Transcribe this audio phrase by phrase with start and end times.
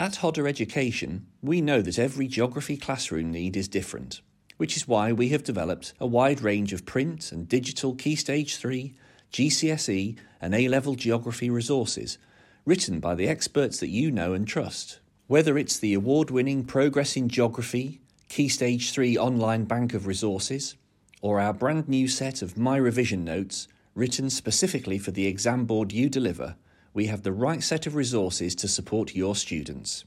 [0.00, 4.22] At Hodder Education, we know that every geography classroom need is different,
[4.56, 8.56] which is why we have developed a wide range of print and digital Key Stage
[8.56, 8.92] 3,
[9.32, 12.18] GCSE, and A level geography resources
[12.66, 14.98] written by the experts that you know and trust.
[15.28, 20.74] Whether it's the award winning Progress in Geography, Key Stage 3 online bank of resources,
[21.22, 25.92] or our brand new set of My Revision notes written specifically for the exam board
[25.92, 26.56] you deliver,
[26.94, 30.04] we have the right set of resources to support your students.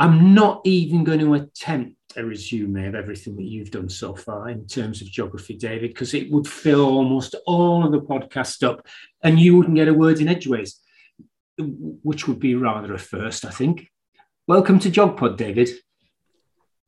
[0.00, 4.48] I'm not even going to attempt a resume of everything that you've done so far
[4.48, 8.84] in terms of geography, David, because it would fill almost all of the podcast up
[9.22, 10.80] and you wouldn't get a word in edgeways,
[11.56, 13.92] which would be rather a first, I think.
[14.48, 15.68] Welcome to GeogPod, David.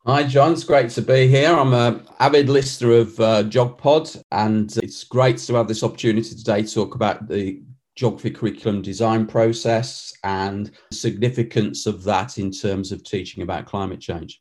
[0.08, 0.52] Hi, John.
[0.52, 1.52] It's great to be here.
[1.52, 6.62] I'm an avid listener of uh, GeogPod, and it's great to have this opportunity today
[6.62, 7.60] to talk about the
[7.94, 14.40] geography curriculum design process and significance of that in terms of teaching about climate change.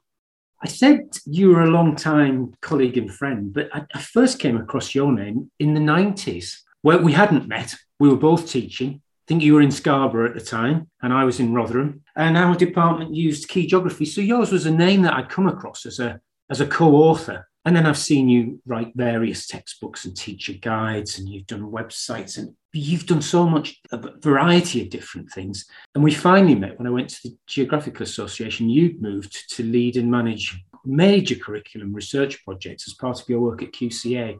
[0.64, 4.56] I said you were a long time colleague and friend, but I, I first came
[4.56, 7.76] across your name in the 90s where we hadn't met.
[8.00, 11.40] We were both teaching think you were in Scarborough at the time, and I was
[11.40, 12.02] in Rotherham.
[12.16, 14.06] And our department used key geography.
[14.06, 17.48] So yours was a name that I'd come across as a as a co-author.
[17.66, 22.38] And then I've seen you write various textbooks and teacher guides, and you've done websites,
[22.38, 25.66] and you've done so much a variety of different things.
[25.94, 28.70] And we finally met when I went to the Geographical Association.
[28.70, 33.62] You'd moved to lead and manage major curriculum research projects as part of your work
[33.62, 34.38] at QCA.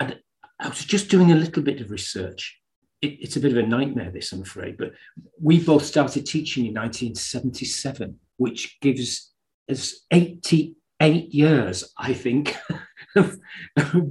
[0.00, 0.18] And
[0.58, 2.59] I was just doing a little bit of research
[3.02, 4.76] it, it's a bit of a nightmare, this, I'm afraid.
[4.76, 4.92] But
[5.40, 9.32] we both started teaching in 1977, which gives
[9.68, 12.56] us 88 years, I think,
[13.16, 13.38] of,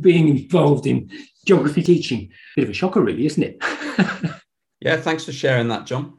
[0.02, 1.10] being involved in
[1.46, 2.32] geography teaching.
[2.56, 3.58] Bit of a shocker, really, isn't it?
[4.82, 6.18] yeah, thanks for sharing that, John.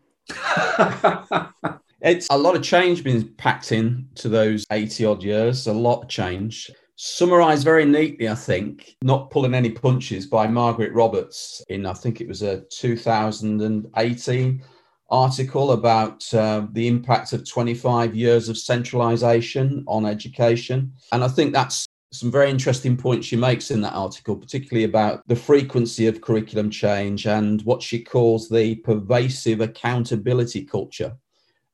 [2.00, 6.02] it's a lot of change being packed in to those 80 odd years, a lot
[6.02, 6.70] of change
[7.03, 12.21] summarized very neatly, I think, not pulling any punches by Margaret Roberts in, I think
[12.21, 14.62] it was a 2018
[15.09, 20.93] article about uh, the impact of 25 years of centralization on education.
[21.12, 25.27] And I think that's some very interesting points she makes in that article, particularly about
[25.27, 31.17] the frequency of curriculum change and what she calls the pervasive accountability culture.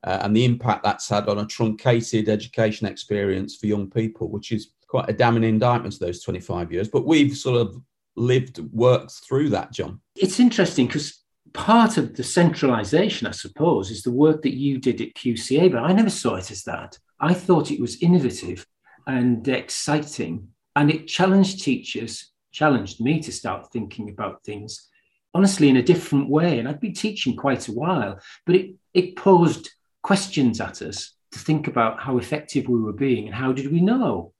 [0.05, 4.53] Uh, and the impact that's had on a truncated education experience for young people, which
[4.53, 6.87] is quite a damning indictment to those 25 years.
[6.87, 7.81] But we've sort of
[8.15, 10.01] lived, worked through that, John.
[10.15, 15.01] It's interesting because part of the centralization, I suppose, is the work that you did
[15.01, 16.97] at QCA, but I never saw it as that.
[17.19, 18.65] I thought it was innovative
[19.05, 24.87] and exciting, and it challenged teachers, challenged me to start thinking about things
[25.33, 26.57] honestly in a different way.
[26.57, 29.69] And I'd been teaching quite a while, but it, it posed
[30.01, 33.81] questions at us to think about how effective we were being and how did we
[33.81, 34.33] know?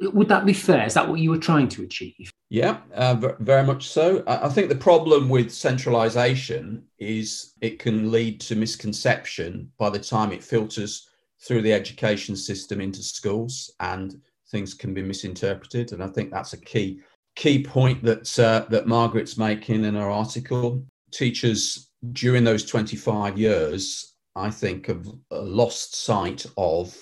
[0.00, 0.86] Would that be fair?
[0.86, 2.30] Is that what you were trying to achieve?
[2.50, 4.22] Yeah, uh, very much so.
[4.26, 10.32] I think the problem with centralization is it can lead to misconception by the time
[10.32, 11.08] it filters
[11.46, 15.92] through the education system into schools and things can be misinterpreted.
[15.92, 17.00] And I think that's a key
[17.36, 20.84] key point that uh, that Margaret's making in her article.
[21.12, 26.94] Teachers during those 25 years, I think, have lost sight of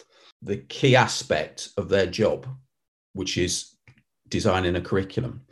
[0.42, 2.46] the key aspect of their job,
[3.14, 3.76] which is
[4.28, 5.42] designing a curriculum.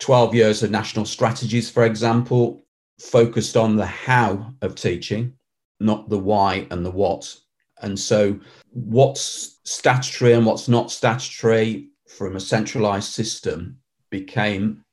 [0.00, 2.64] 12 years of national strategies, for example,
[3.00, 5.32] focused on the how of teaching,
[5.78, 7.36] not the why and the what.
[7.82, 8.38] And so,
[8.70, 13.78] what's statutory and what's not statutory from a centralized system
[14.10, 14.84] became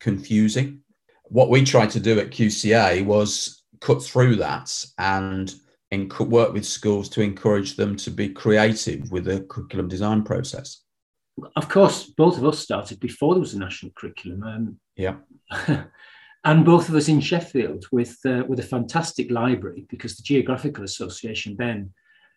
[0.00, 0.80] confusing.
[1.24, 5.54] What we tried to do at QCA was cut through that and
[6.20, 10.82] work with schools to encourage them to be creative with the curriculum design process
[11.56, 14.42] of course, both of us started before there was a national curriculum.
[14.42, 15.16] Um, yeah.
[16.44, 20.84] and both of us in Sheffield with uh, with a fantastic library because the Geographical
[20.84, 21.92] Association then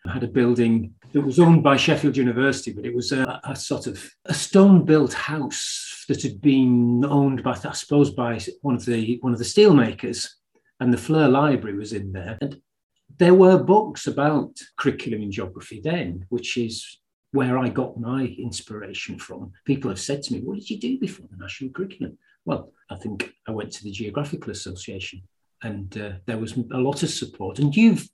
[0.08, 3.86] had a building that was owned by Sheffield University, but it was a, a sort
[3.86, 9.20] of a stone-built house that had been owned by, I suppose, by one of the
[9.22, 10.28] one of the steelmakers,
[10.80, 12.38] and the Fleure Library was in there.
[12.42, 12.60] And
[13.18, 17.00] there were books about curriculum in geography then, which is
[17.32, 19.52] where I got my inspiration from.
[19.66, 22.18] People have said to me, What did you do before the national curriculum?
[22.46, 25.22] Well, I think I went to the Geographical Association
[25.64, 27.60] and uh, there was a lot of support.
[27.60, 28.10] And you've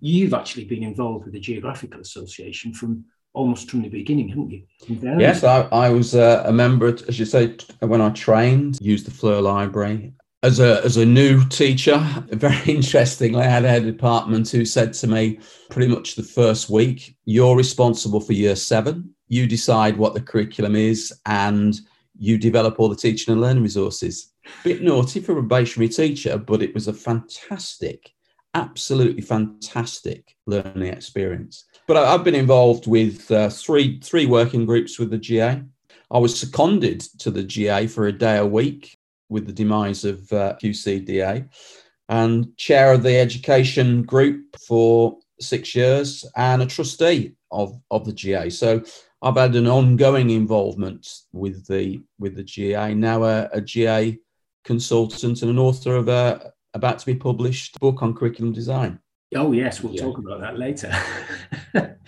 [0.00, 4.62] you've actually been involved with the Geographical Association from almost from the beginning, haven't you?
[4.88, 9.10] Yes, I, I was uh, a member, as you say, when I trained, used the
[9.12, 10.12] Fleure Library.
[10.44, 11.98] As a, as a new teacher,
[12.30, 17.16] very interestingly, I had a department who said to me pretty much the first week,
[17.24, 19.14] You're responsible for year seven.
[19.26, 21.78] You decide what the curriculum is and
[22.16, 24.32] you develop all the teaching and learning resources.
[24.64, 28.12] Bit naughty for a probationary teacher, but it was a fantastic
[28.54, 31.64] absolutely fantastic learning experience.
[31.86, 35.62] But I, have been involved with uh, three three working groups with the GA.
[36.10, 38.97] I was seconded to the GA for a day a week
[39.28, 41.48] with the demise of uh, QCDA,
[42.08, 48.12] and chair of the education group for six years, and a trustee of of the
[48.12, 48.50] GA.
[48.50, 48.82] So
[49.22, 52.94] I've had an ongoing involvement with the with the GA.
[52.94, 54.18] Now a, a GA
[54.64, 58.98] consultant and an author of a, about to be published book on curriculum design.
[59.34, 60.02] Oh, yes, we'll yeah.
[60.02, 60.92] talk about that later.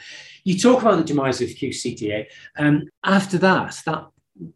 [0.45, 2.27] you talk about the demise of QCDA.
[2.57, 4.07] Um, after that, that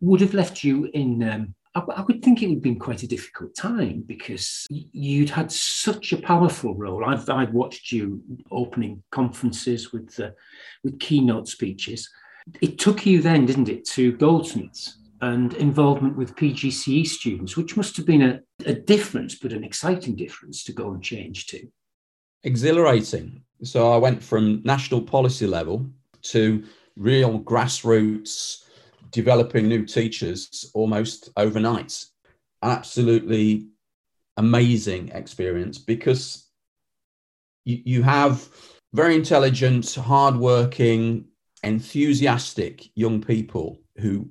[0.01, 1.23] would have left you in.
[1.23, 5.31] Um, I, I, would think it would have been quite a difficult time because you'd
[5.31, 7.05] had such a powerful role.
[7.05, 10.31] I've, I've watched you opening conferences with uh,
[10.83, 12.09] with keynote speeches.
[12.61, 17.97] It took you then, didn't it, to Goldsmiths and involvement with PGCE students, which must
[17.97, 21.67] have been a, a difference, but an exciting difference to go and change to.
[22.43, 23.43] Exhilarating.
[23.63, 25.87] So I went from national policy level
[26.25, 26.65] to
[26.97, 28.64] real grassroots
[29.15, 32.05] developing new teachers almost overnight.
[32.63, 33.69] An absolutely
[34.37, 36.49] amazing experience because
[37.65, 38.49] you, you have
[38.93, 41.27] very intelligent, hardworking,
[41.63, 44.29] enthusiastic young people who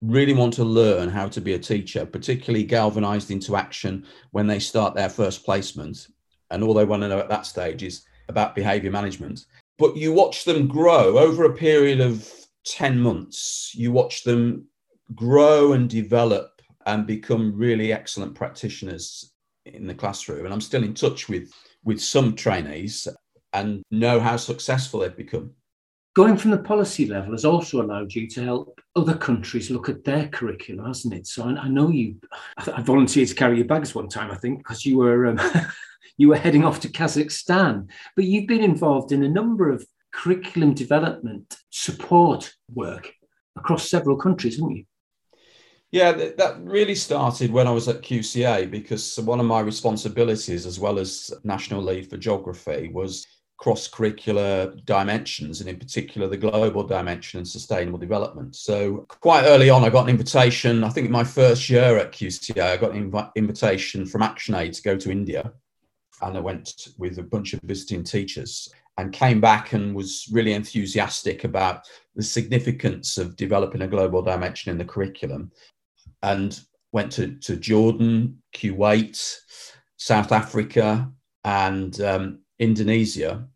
[0.00, 4.58] really want to learn how to be a teacher, particularly galvanized into action when they
[4.58, 6.08] start their first placement.
[6.50, 9.44] And all they want to know at that stage is about behavior management.
[9.78, 12.26] But you watch them grow over a period of
[12.64, 14.66] 10 months, you watch them
[15.14, 19.32] grow and develop and become really excellent practitioners
[19.66, 20.44] in the classroom.
[20.44, 21.52] And I'm still in touch with,
[21.84, 23.06] with some trainees
[23.52, 25.54] and know how successful they've become
[26.14, 30.04] going from the policy level has also allowed you to help other countries look at
[30.04, 31.26] their curriculum, hasn't it?
[31.26, 32.16] So I, I know you.
[32.58, 35.40] I, volunteered to carry your bags one time, I think, because you were um,
[36.18, 37.88] you were heading off to Kazakhstan.
[38.14, 43.12] But you've been involved in a number of curriculum development support work
[43.56, 44.84] across several countries, haven't you?
[45.90, 50.80] Yeah, that really started when I was at QCA because one of my responsibilities, as
[50.80, 53.26] well as national lead for geography, was
[53.58, 58.56] cross curricular dimensions, and in particular the global dimension and sustainable development.
[58.56, 60.82] So, quite early on, I got an invitation.
[60.82, 64.74] I think in my first year at QCA, I got an inv- invitation from ActionAid
[64.74, 65.52] to go to India.
[66.22, 68.68] And I went with a bunch of visiting teachers
[68.98, 74.70] and came back and was really enthusiastic about the significance of developing a global dimension
[74.70, 75.50] in the curriculum.
[76.22, 76.60] And
[76.92, 79.38] went to, to Jordan, Kuwait,
[79.96, 81.10] South Africa,
[81.44, 83.46] and um, Indonesia,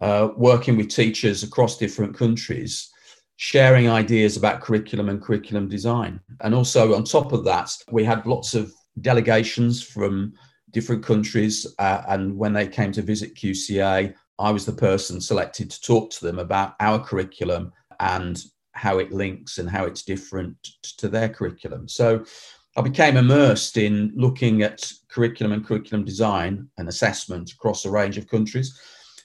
[0.00, 2.90] uh, working with teachers across different countries,
[3.36, 6.20] sharing ideas about curriculum and curriculum design.
[6.40, 10.32] And also, on top of that, we had lots of delegations from
[10.70, 11.66] different countries.
[11.78, 16.10] Uh, and when they came to visit QCA, I was the person selected to talk
[16.10, 20.56] to them about our curriculum and how it links and how it's different
[20.98, 21.88] to their curriculum.
[21.88, 22.24] So
[22.76, 28.18] I became immersed in looking at curriculum and curriculum design and assessment across a range
[28.18, 28.78] of countries.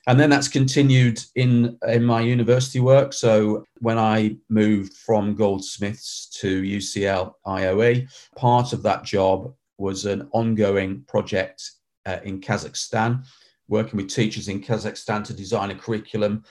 [0.07, 3.13] And then that's continued in, in my university work.
[3.13, 10.27] So when I moved from Goldsmiths to UCL IOE, part of that job was an
[10.31, 11.71] ongoing project
[12.05, 13.25] uh, in Kazakhstan,
[13.69, 16.43] working with teachers in Kazakhstan to design a curriculum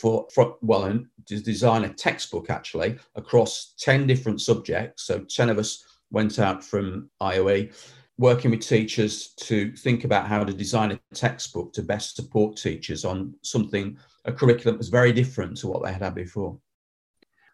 [0.00, 5.04] for, for well, and to design a textbook actually across 10 different subjects.
[5.04, 7.72] So 10 of us went out from IOE,
[8.18, 13.04] working with teachers to think about how to design a textbook to best support teachers
[13.04, 16.58] on something, a curriculum that was very different to what they had had before.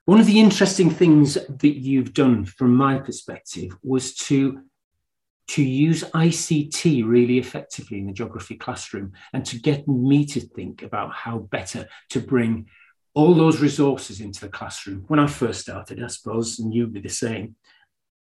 [0.06, 4.62] One of the interesting things that you've done from my perspective was to
[5.46, 10.82] to use ICT really effectively in the geography classroom and to get me to think
[10.82, 12.66] about how better to bring
[13.14, 15.04] all those resources into the classroom.
[15.06, 17.56] When I first started, I suppose, and you'd be the same,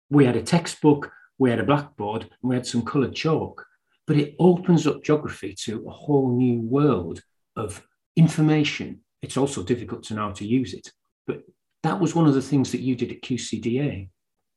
[0.08, 3.64] we had a textbook, we had a blackboard, and we had some coloured chalk.
[4.10, 7.22] but it opens up geography to a whole new world
[7.54, 7.80] of
[8.16, 9.00] information.
[9.22, 10.90] It's also difficult to know how to use it.
[11.28, 11.42] But
[11.84, 14.08] that was one of the things that you did at QCDA.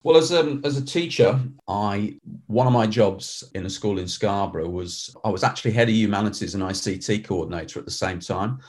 [0.04, 4.00] Well, as a, um, as a teacher, I one of my jobs in a school
[4.00, 8.20] in Scarborough was I was actually head of humanities and ICT coordinator at the same
[8.20, 8.60] time.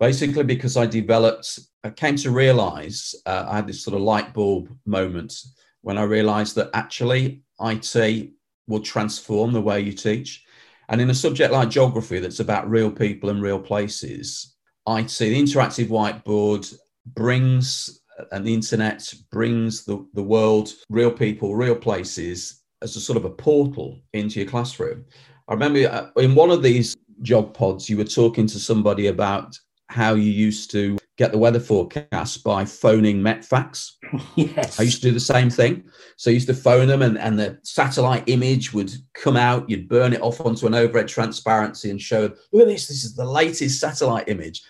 [0.00, 4.34] Basically, because I developed, I came to realise uh, I had this sort of light
[4.34, 5.34] bulb moment
[5.82, 8.30] when I realised that actually IT
[8.66, 10.44] will transform the way you teach.
[10.88, 14.56] And in a subject like geography, that's about real people and real places,
[14.88, 16.74] IT, the interactive whiteboard,
[17.06, 17.99] brings
[18.32, 23.24] and the internet brings the, the world, real people, real places as a sort of
[23.24, 25.04] a portal into your classroom.
[25.48, 29.58] I remember uh, in one of these GeogPods, you were talking to somebody about
[29.88, 33.92] how you used to get the weather forecast by phoning Metfax.
[34.36, 34.80] Yes.
[34.80, 35.84] I used to do the same thing.
[36.16, 39.88] So I used to phone them and, and the satellite image would come out, you'd
[39.88, 43.24] burn it off onto an overhead transparency and show, look at this, this is the
[43.24, 44.62] latest satellite image.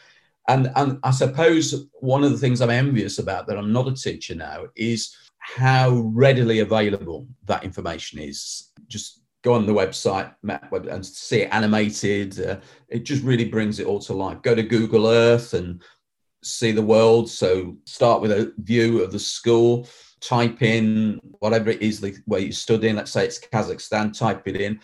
[0.49, 3.95] And, and I suppose one of the things I'm envious about that I'm not a
[3.95, 8.73] teacher now is how readily available that information is.
[8.89, 10.35] Just go on the website
[10.73, 12.41] and see it animated.
[12.41, 12.57] Uh,
[12.89, 14.43] it just really brings it all to life.
[14.43, 15.83] Go to Google Earth and
[16.43, 17.31] see the world.
[17.31, 19.89] So start with a view of the school,
[20.21, 22.97] type in whatever it is where you're studying.
[22.97, 24.81] Let's say it's Kazakhstan, type it in.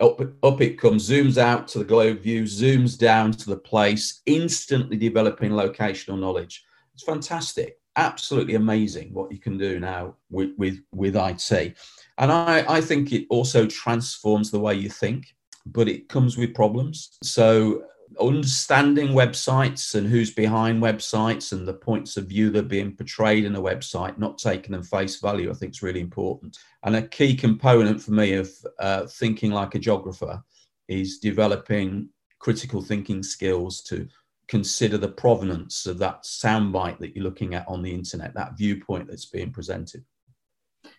[0.00, 4.22] Up, up it comes, zooms out to the globe view, zooms down to the place,
[4.26, 6.64] instantly developing locational knowledge.
[6.94, 11.76] It's fantastic, absolutely amazing what you can do now with, with, with IT.
[12.18, 15.26] And I, I think it also transforms the way you think,
[15.66, 17.18] but it comes with problems.
[17.22, 17.82] So
[18.20, 23.44] understanding websites and who's behind websites and the points of view that are being portrayed
[23.44, 26.58] in a website, not taking them face value, I think is really important.
[26.84, 30.42] And a key component for me of uh, thinking like a geographer
[30.88, 34.08] is developing critical thinking skills to
[34.46, 39.06] consider the provenance of that soundbite that you're looking at on the internet, that viewpoint
[39.06, 40.04] that's being presented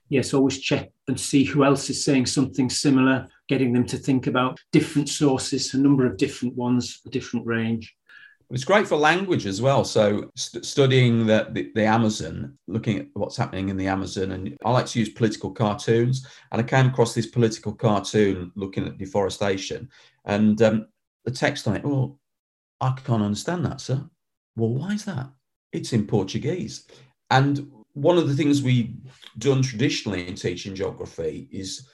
[0.09, 4.27] yes, always check and see who else is saying something similar, getting them to think
[4.27, 7.95] about different sources, a number of different ones, a different range.
[8.51, 9.83] It's great for language as well.
[9.83, 14.57] So st- studying the, the, the Amazon, looking at what's happening in the Amazon, and
[14.65, 16.25] I like to use political cartoons.
[16.51, 19.89] And I came across this political cartoon looking at deforestation,
[20.25, 20.87] and um,
[21.25, 21.83] the text on it.
[21.83, 22.19] Well,
[22.81, 24.03] I can't understand that, sir.
[24.55, 25.29] Well, why is that?
[25.71, 26.87] It's in Portuguese,
[27.29, 28.95] and one of the things we've
[29.37, 31.87] done traditionally in teaching geography is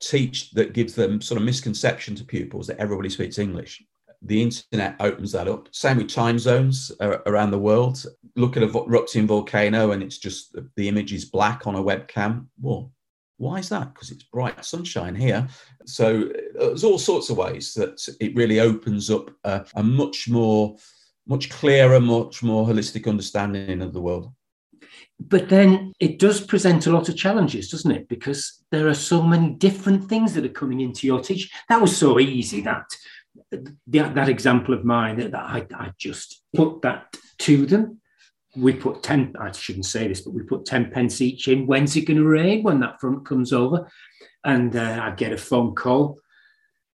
[0.00, 3.82] teach that gives them sort of misconception to pupils that everybody speaks English.
[4.22, 5.68] The internet opens that up.
[5.72, 8.04] Same with time zones around the world.
[8.34, 12.46] Look at a erupting volcano and it's just the image is black on a webcam.
[12.60, 12.92] Well,
[13.38, 13.92] why is that?
[13.92, 15.46] Because it's bright sunshine here.
[15.84, 16.22] So
[16.58, 20.76] uh, there's all sorts of ways that it really opens up a much more,
[21.26, 24.32] much clearer, much more holistic understanding of the world
[25.18, 28.08] but then it does present a lot of challenges, doesn't it?
[28.08, 31.50] Because there are so many different things that are coming into your teaching.
[31.68, 32.84] That was so easy that
[33.50, 38.00] that, that example of mine that, I, I just put that to them.
[38.56, 41.66] We put 10, I shouldn't say this, but we put 10 pence each in.
[41.66, 43.90] When's it going to rain when that front comes over?
[44.44, 46.18] And uh, I get a phone call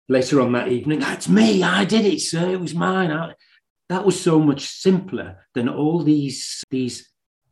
[0.07, 0.99] later on that evening.
[0.99, 1.63] That's me.
[1.63, 2.49] I did it, sir.
[2.49, 3.11] It was mine.
[3.11, 3.33] I,
[3.89, 7.09] that was so much simpler than all these, these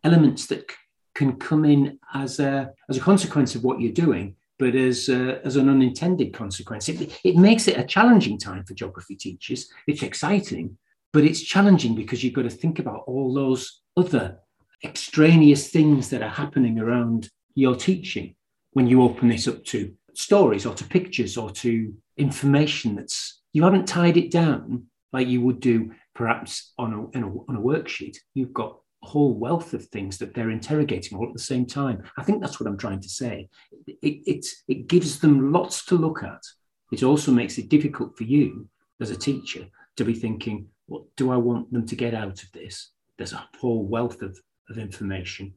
[0.07, 0.77] elements that c-
[1.13, 5.45] can come in as a, as a consequence of what you're doing, but as, a,
[5.45, 6.89] as an unintended consequence.
[6.89, 9.69] It, it makes it a challenging time for geography teachers.
[9.87, 10.77] It's exciting,
[11.13, 14.39] but it's challenging because you've got to think about all those other
[14.83, 18.35] extraneous things that are happening around your teaching
[18.73, 23.63] when you open this up to stories or to pictures or to information that's you
[23.63, 28.17] haven't tied it down like you would do perhaps on a, a, on a worksheet.
[28.33, 32.03] You've got whole wealth of things that they're interrogating all at the same time.
[32.17, 33.47] I think that's what I'm trying to say.
[33.87, 36.43] It, it, it gives them lots to look at.
[36.91, 38.67] It also makes it difficult for you
[38.99, 42.51] as a teacher to be thinking, what do I want them to get out of
[42.53, 42.91] this?
[43.17, 44.39] There's a whole wealth of,
[44.69, 45.53] of information.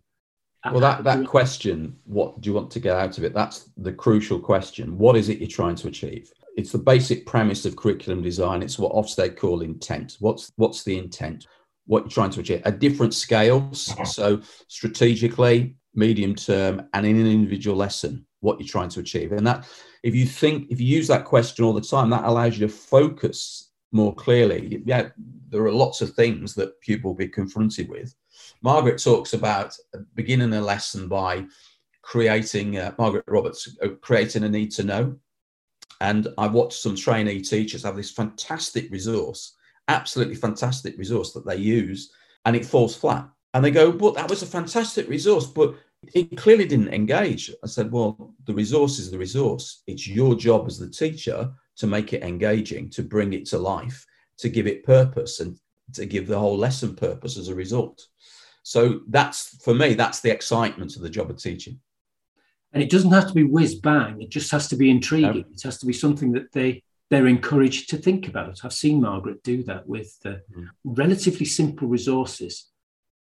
[0.64, 3.32] Well, that, that question, what do you want to get out of it?
[3.32, 4.98] That's the crucial question.
[4.98, 6.30] What is it you're trying to achieve?
[6.56, 8.62] It's the basic premise of curriculum design.
[8.62, 10.16] It's what Ofsted call intent.
[10.20, 11.46] What's what's the intent?
[11.86, 13.94] What you're trying to achieve at different scales.
[14.04, 19.32] So strategically, medium term, and in an individual lesson, what you're trying to achieve.
[19.32, 19.68] And that,
[20.02, 22.72] if you think, if you use that question all the time, that allows you to
[22.72, 24.82] focus more clearly.
[24.86, 25.08] Yeah,
[25.48, 28.14] there are lots of things that pupil will be confronted with.
[28.62, 29.74] Margaret talks about
[30.14, 31.44] beginning a lesson by
[32.02, 35.16] creating, uh, Margaret Roberts, uh, creating a need to know.
[36.00, 39.56] And I watched some trainee teachers have this fantastic resource,
[39.90, 42.12] absolutely fantastic resource that they use,
[42.44, 43.28] and it falls flat.
[43.52, 45.74] And they go, Well, that was a fantastic resource, but
[46.14, 47.50] it clearly didn't engage.
[47.62, 49.82] I said, Well, the resource is the resource.
[49.86, 54.06] It's your job as the teacher to make it engaging, to bring it to life,
[54.38, 55.58] to give it purpose, and
[55.94, 58.00] to give the whole lesson purpose as a result.
[58.62, 61.80] So that's for me, that's the excitement of the job of teaching.
[62.72, 64.22] And it doesn't have to be whiz bang.
[64.22, 65.32] It just has to be intriguing.
[65.32, 65.44] No.
[65.52, 68.50] It has to be something that they they're encouraged to think about.
[68.50, 68.60] It.
[68.64, 70.68] I've seen Margaret do that with uh, mm.
[70.84, 72.70] relatively simple resources,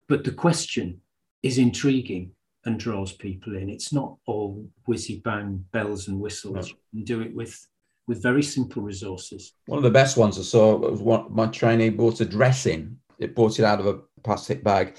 [0.08, 1.00] but the question
[1.42, 2.32] is intriguing
[2.64, 3.70] and draws people in.
[3.70, 6.54] It's not all whizzy bang bells and whistles.
[6.54, 6.62] No.
[6.92, 7.66] You can do it with
[8.08, 9.52] with very simple resources.
[9.66, 12.98] One of the best ones I saw was one my trainee bought a dress in.
[13.18, 14.96] It bought it out of a plastic bag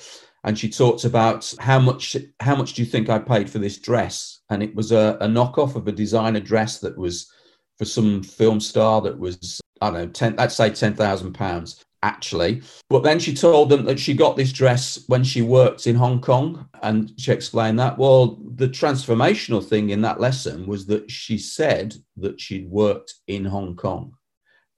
[0.48, 3.78] and she talked about how much how much do you think I paid for this
[3.78, 4.40] dress?
[4.50, 7.30] And it was a, a knockoff of a designer dress that was
[7.78, 11.84] for some film star that was I don't know ten let's say ten thousand pounds
[12.04, 12.62] actually.
[12.90, 16.22] But then she told them that she got this dress when she worked in Hong
[16.22, 17.98] Kong, and she explained that.
[17.98, 23.46] Well, the transformational thing in that lesson was that she said that she'd worked in
[23.46, 24.14] Hong Kong.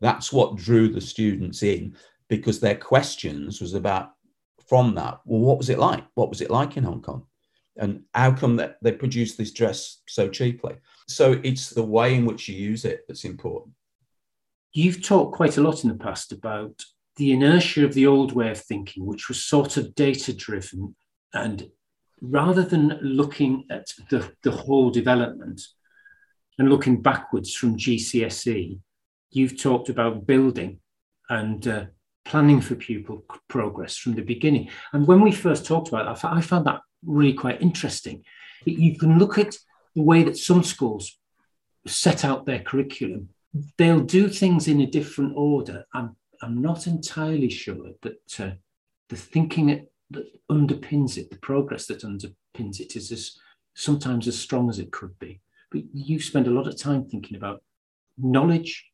[0.02, 1.96] That's what drew the students in
[2.30, 4.12] because their questions was about
[4.68, 6.06] from that, well, what was it like?
[6.14, 7.26] What was it like in Hong Kong?
[7.78, 10.76] And how come that they produced this dress so cheaply?
[11.10, 13.74] So it's the way in which you use it that's important.
[14.74, 16.84] You've talked quite a lot in the past about
[17.16, 20.96] the inertia of the old way of thinking, which was sort of data driven.
[21.34, 21.68] And
[22.22, 25.62] rather than looking at the, the whole development
[26.60, 28.80] and looking backwards from GCSE,
[29.32, 30.80] you've talked about building
[31.28, 31.86] and uh,
[32.24, 34.70] planning for pupil progress from the beginning.
[34.94, 38.24] And when we first talked about that, I found that really quite interesting.
[38.66, 39.56] You can look at
[39.96, 41.18] the way that some schools
[41.88, 43.30] set out their curriculum.
[43.78, 45.86] They'll do things in a different order.
[45.94, 48.52] I'm, I'm not entirely sure that uh,
[49.10, 53.40] the thinking that underpins it, the progress that underpins it, is as,
[53.74, 55.42] sometimes as strong as it could be.
[55.72, 57.64] But you spend a lot of time thinking about
[58.18, 58.86] knowledge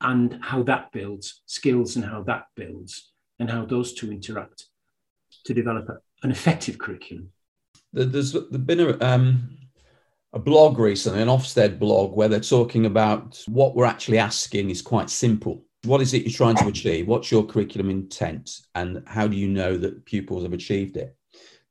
[0.00, 4.66] and how that builds skills and how that builds and how those two interact
[5.44, 5.88] to develop
[6.22, 7.30] an effective curriculum.
[7.92, 9.56] There's, there's been a, um,
[10.34, 14.82] a blog recently, an Ofsted blog, where they're talking about what we're actually asking is
[14.82, 15.64] quite simple.
[15.84, 17.06] What is it you're trying to achieve?
[17.06, 18.62] What's your curriculum intent?
[18.74, 21.16] And how do you know that pupils have achieved it?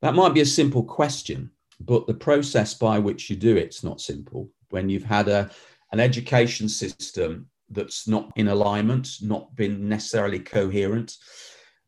[0.01, 3.99] That might be a simple question, but the process by which you do it's not
[3.99, 4.49] simple.
[4.69, 5.51] When you've had a,
[5.91, 11.17] an education system that's not in alignment, not been necessarily coherent.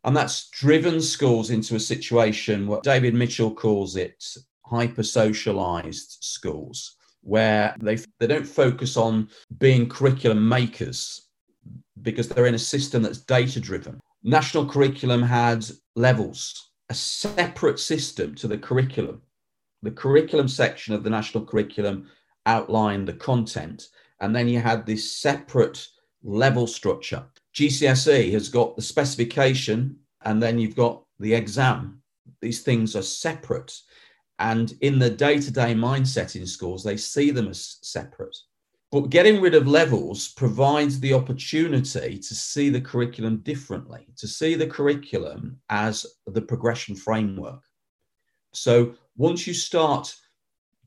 [0.04, 4.24] And that's driven schools into a situation what David Mitchell calls it
[4.66, 11.30] hyper socialized schools, where they, they don't focus on being curriculum makers
[12.02, 14.00] because they're in a system that's data driven.
[14.24, 19.22] National curriculum had levels, a separate system to the curriculum.
[19.84, 22.10] The curriculum section of the national curriculum
[22.46, 23.88] outlined the content
[24.20, 25.88] and then you had this separate
[26.24, 27.24] level structure.
[27.54, 32.02] GCSE has got the specification, and then you've got the exam.
[32.42, 33.78] These things are separate.
[34.40, 38.36] And in the day to day mindset in schools, they see them as separate.
[38.92, 44.56] But getting rid of levels provides the opportunity to see the curriculum differently, to see
[44.56, 47.62] the curriculum as the progression framework.
[48.54, 50.16] So once you start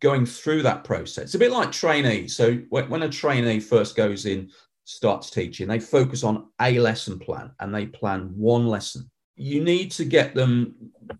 [0.01, 1.25] going through that process.
[1.25, 2.37] It's a bit like trainees.
[2.37, 4.51] So when, a trainee first goes in,
[4.85, 9.11] starts teaching, they focus on a lesson plan and they plan one lesson.
[9.39, 10.75] You need to get them,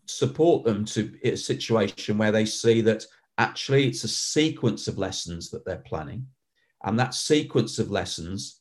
[0.07, 3.05] support them to a situation where they see that
[3.39, 6.27] actually it's a sequence of lessons that they're planning.
[6.85, 8.61] And that sequence of lessons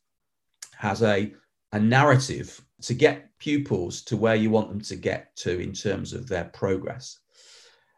[0.75, 1.33] has a,
[1.71, 6.13] a narrative to get pupils to where you want them to get to in terms
[6.13, 7.19] of their progress.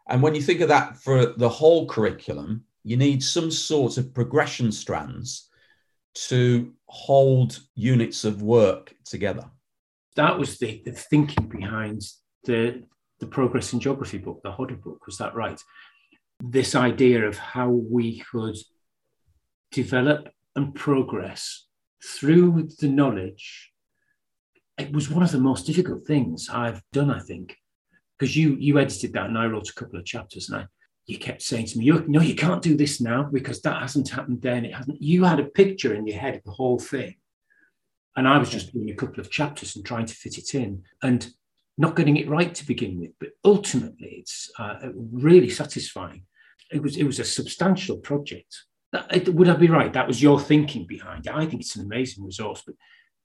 [0.08, 4.14] And when you think of that for the whole curriculum, you need some sort of
[4.14, 5.50] progression strands
[6.14, 9.48] to hold units of work together.
[10.20, 12.02] That was the, the thinking behind
[12.44, 12.82] the,
[13.20, 15.58] the Progress in Geography book, the Hodder book, was that right?
[16.44, 18.56] This idea of how we could
[19.72, 21.64] develop and progress
[22.04, 23.72] through the knowledge.
[24.76, 27.56] It was one of the most difficult things I've done, I think,
[28.18, 30.66] because you you edited that and I wrote a couple of chapters and I
[31.06, 34.10] you kept saying to me, you no, you can't do this now because that hasn't
[34.10, 34.66] happened then.
[34.66, 35.00] It hasn't.
[35.00, 37.14] You had a picture in your head of the whole thing.
[38.16, 40.82] And I was just doing a couple of chapters and trying to fit it in
[41.02, 41.28] and
[41.78, 43.12] not getting it right to begin with.
[43.18, 46.24] But ultimately, it's uh, really satisfying.
[46.72, 48.64] It was it was a substantial project.
[48.92, 49.92] That, would I be right?
[49.92, 51.34] That was your thinking behind it.
[51.34, 52.74] I think it's an amazing resource, but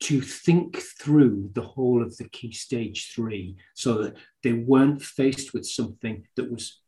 [0.02, 5.54] to think through the whole of the key stage three so that they weren't faced
[5.54, 6.82] with something that was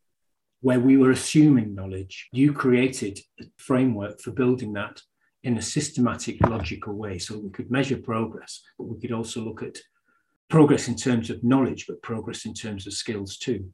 [0.62, 2.28] where we were assuming knowledge.
[2.32, 5.02] You created a framework for building that
[5.44, 9.64] in a systematic, logical way so we could measure progress, but we could also look
[9.64, 9.78] at
[10.50, 13.70] progress in terms of knowledge, but progress in terms of skills too.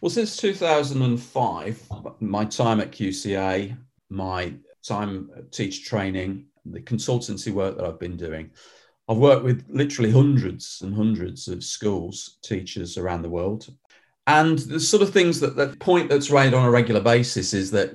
[0.00, 1.88] Well, since 2005,
[2.20, 3.76] my time at QCA,
[4.10, 4.54] my
[4.86, 8.50] time teacher training, the consultancy work that I've been doing,
[9.08, 13.68] I've worked with literally hundreds and hundreds of schools, teachers around the world.
[14.26, 17.70] And the sort of things that the point that's raised on a regular basis is
[17.72, 17.92] that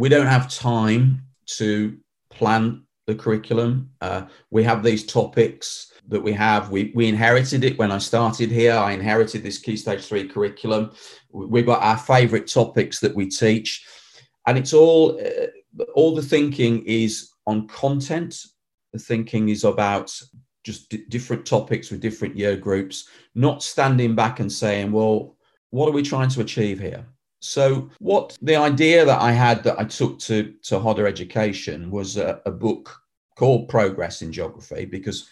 [0.00, 1.98] we don't have time to
[2.30, 3.90] plan the curriculum.
[4.00, 6.70] Uh, we have these topics that we have.
[6.70, 8.72] We, we inherited it when I started here.
[8.72, 10.92] I inherited this Key Stage 3 curriculum.
[11.30, 13.86] We've got our favorite topics that we teach.
[14.46, 18.42] And it's all, uh, all the thinking is on content.
[18.94, 20.18] The thinking is about
[20.64, 25.36] just d- different topics with different year groups, not standing back and saying, well,
[25.68, 27.06] what are we trying to achieve here?
[27.40, 32.16] So, what the idea that I had that I took to, to Hodder Education was
[32.16, 32.94] a, a book
[33.36, 35.28] called Progress in Geography because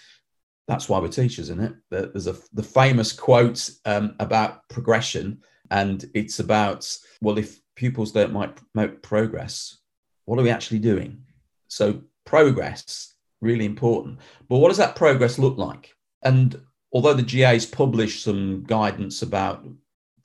[0.66, 1.75] that's why we're teachers, isn't it?
[1.90, 6.90] There's a the famous quote um, about progression, and it's about
[7.21, 8.37] well, if pupils don't
[8.75, 9.79] make progress,
[10.25, 11.23] what are we actually doing?
[11.68, 14.18] So progress really important.
[14.49, 15.94] But what does that progress look like?
[16.23, 16.61] And
[16.92, 19.66] although the GA's published some guidance about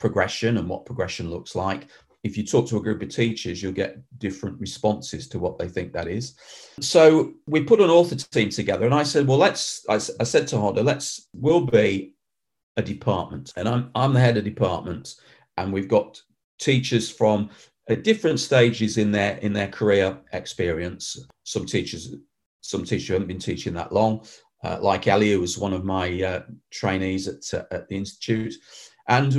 [0.04, 1.88] progression and what progression looks like.
[2.24, 5.66] If you talk to a group of teachers, you'll get different responses to what they
[5.66, 6.34] think that is.
[6.80, 10.46] So we put an author team together, and I said, "Well, let's." I, I said
[10.48, 11.28] to Hodder, "Let's.
[11.32, 12.12] We'll be
[12.76, 15.14] a department, and I'm I'm the head of department,
[15.56, 16.20] and we've got
[16.58, 17.48] teachers from
[17.88, 21.18] at different stages in their in their career experience.
[21.44, 22.14] Some teachers,
[22.60, 24.26] some teachers haven't been teaching that long,
[24.64, 28.54] uh, like Ellie, who was one of my uh, trainees at uh, at the institute.
[29.08, 29.36] And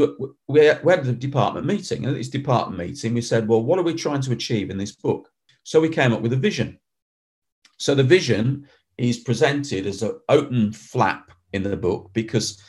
[0.48, 2.06] we had a department meeting.
[2.06, 4.78] And at this department meeting, we said, well, what are we trying to achieve in
[4.78, 5.30] this book?
[5.64, 6.80] So we came up with a vision.
[7.78, 12.62] So the vision is presented as an open flap in the book because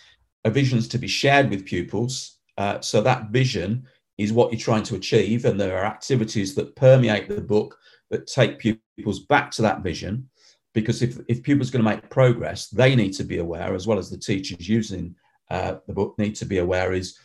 [0.45, 2.39] a vision is to be shared with pupils.
[2.57, 5.45] Uh, so that vision is what you're trying to achieve.
[5.45, 7.77] And there are activities that permeate the book
[8.11, 10.31] that take pupils back to that vision.
[10.73, 13.87] Because if, if pupils are going to make progress, they need to be aware, as
[13.87, 15.15] well as the teachers using
[15.51, 17.19] uh, the book need to be aware is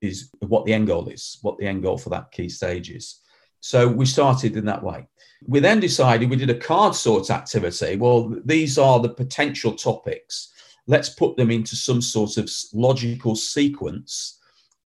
[0.00, 3.20] is what the end goal is, what the end goal for that key stage is.
[3.60, 5.08] So we started in that way.
[5.46, 7.96] We then decided we did a card sort activity.
[7.96, 10.52] Well, these are the potential topics.
[10.86, 14.38] Let's put them into some sort of logical sequence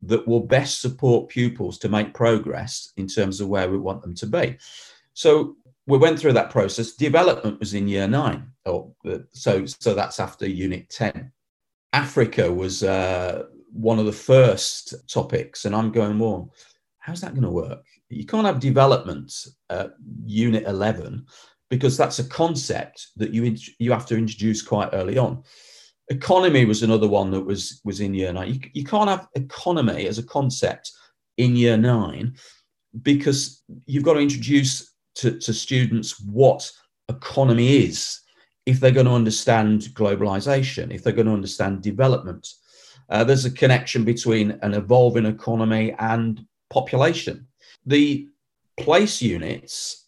[0.02, 4.14] that will best support pupils to make progress in terms of where we want them
[4.16, 4.58] to be.
[5.14, 5.56] So
[5.88, 6.94] we went through that process.
[6.94, 11.32] Development was in year nine, or uh, so so that's after unit ten.
[11.96, 16.54] Africa was uh, one of the first topics, and I'm going, well,
[17.00, 17.86] how's that going to work?
[18.10, 19.34] You can't have development
[19.70, 19.92] at
[20.26, 21.26] Unit 11
[21.70, 25.42] because that's a concept that you you have to introduce quite early on.
[26.10, 28.54] Economy was another one that was was in year nine.
[28.54, 30.92] You, you can't have economy as a concept
[31.38, 32.36] in year nine
[33.04, 36.70] because you've got to introduce to, to students what
[37.08, 38.20] economy is
[38.66, 42.48] if they're going to understand globalization, if they're going to understand development.
[43.10, 47.48] Uh, there's a connection between an evolving economy and population.
[47.86, 48.28] The
[48.78, 50.08] place units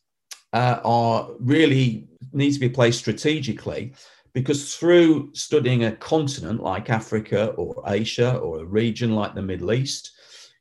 [0.54, 3.94] uh, are really need to be placed strategically
[4.34, 9.74] because through studying a continent like Africa or Asia or a region like the Middle
[9.74, 10.12] East,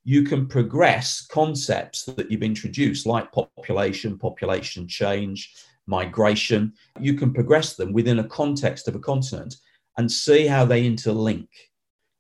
[0.05, 5.53] you can progress concepts that you've introduced, like population, population change,
[5.87, 6.73] migration.
[7.01, 9.57] You can progress them within a context of a continent
[9.97, 11.49] and see how they interlink.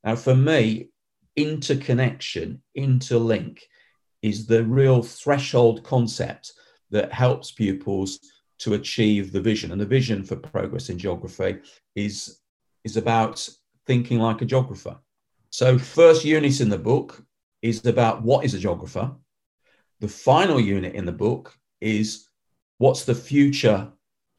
[0.04, 0.88] Now, for me,
[1.36, 3.58] interconnection, interlink
[4.22, 6.52] is the real threshold concept
[6.90, 8.20] that helps pupils
[8.58, 9.72] to achieve the vision.
[9.72, 11.58] And the vision for progress in geography
[11.94, 12.40] is,
[12.84, 13.46] is about
[13.86, 14.96] thinking like a geographer.
[15.50, 17.22] So, first unit in the book
[17.62, 19.12] is about what is a geographer.
[20.00, 22.25] The final unit in the book is
[22.78, 23.88] what's the future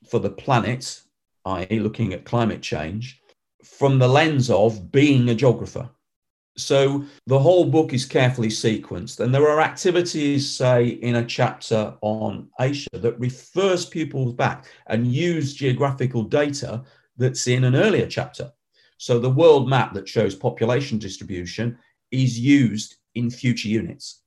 [0.10, 1.02] for the planet,
[1.46, 3.22] i.e., looking at climate change,
[3.64, 5.90] from the lens of being a geographer.
[6.58, 11.94] So the whole book is carefully sequenced, and there are activities, say, in a chapter
[12.02, 16.84] on Asia that refers pupils back and use geographical data
[17.16, 18.52] that's in an earlier chapter.
[18.98, 21.78] So the world map that shows population distribution
[22.10, 24.24] is used in future units.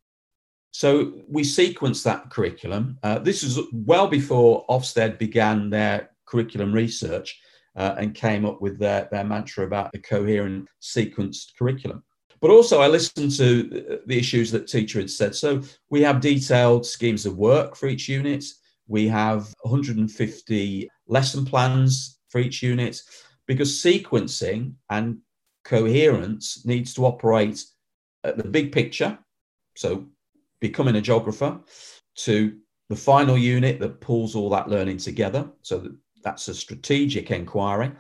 [0.73, 2.99] So we sequenced that curriculum.
[3.03, 7.41] Uh, this is well before Ofsted began their curriculum research
[7.77, 12.03] uh, and came up with their, their mantra about a coherent, sequenced curriculum.
[12.41, 15.35] But also, I listened to the issues that teacher had said.
[15.35, 18.45] So we have detailed schemes of work for each unit.
[18.89, 23.01] We have 150 lesson plans for each unit
[23.47, 25.19] because sequencing and
[25.65, 27.63] coherence needs to operate
[28.25, 29.19] at the big picture.
[29.77, 30.07] So
[30.61, 31.61] becoming a geographer
[32.17, 32.57] to
[32.89, 35.49] the final unit that pulls all that learning together.
[35.63, 35.91] So
[36.23, 37.93] that's a strategic inquiry.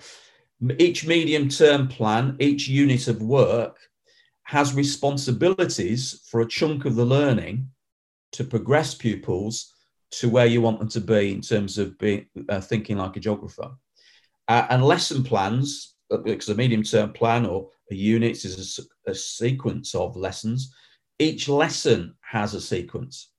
[0.79, 3.79] Each medium term plan, each unit of work
[4.42, 7.68] has responsibilities for a chunk of the learning
[8.33, 9.73] to progress pupils
[10.11, 13.20] to where you want them to be in terms of being, uh, thinking like a
[13.20, 13.70] geographer.
[14.49, 19.11] Uh, and lesson plans, uh, because a medium term plan or a unit is a,
[19.11, 20.75] a sequence of lessons,
[21.20, 23.30] each lesson has a sequence.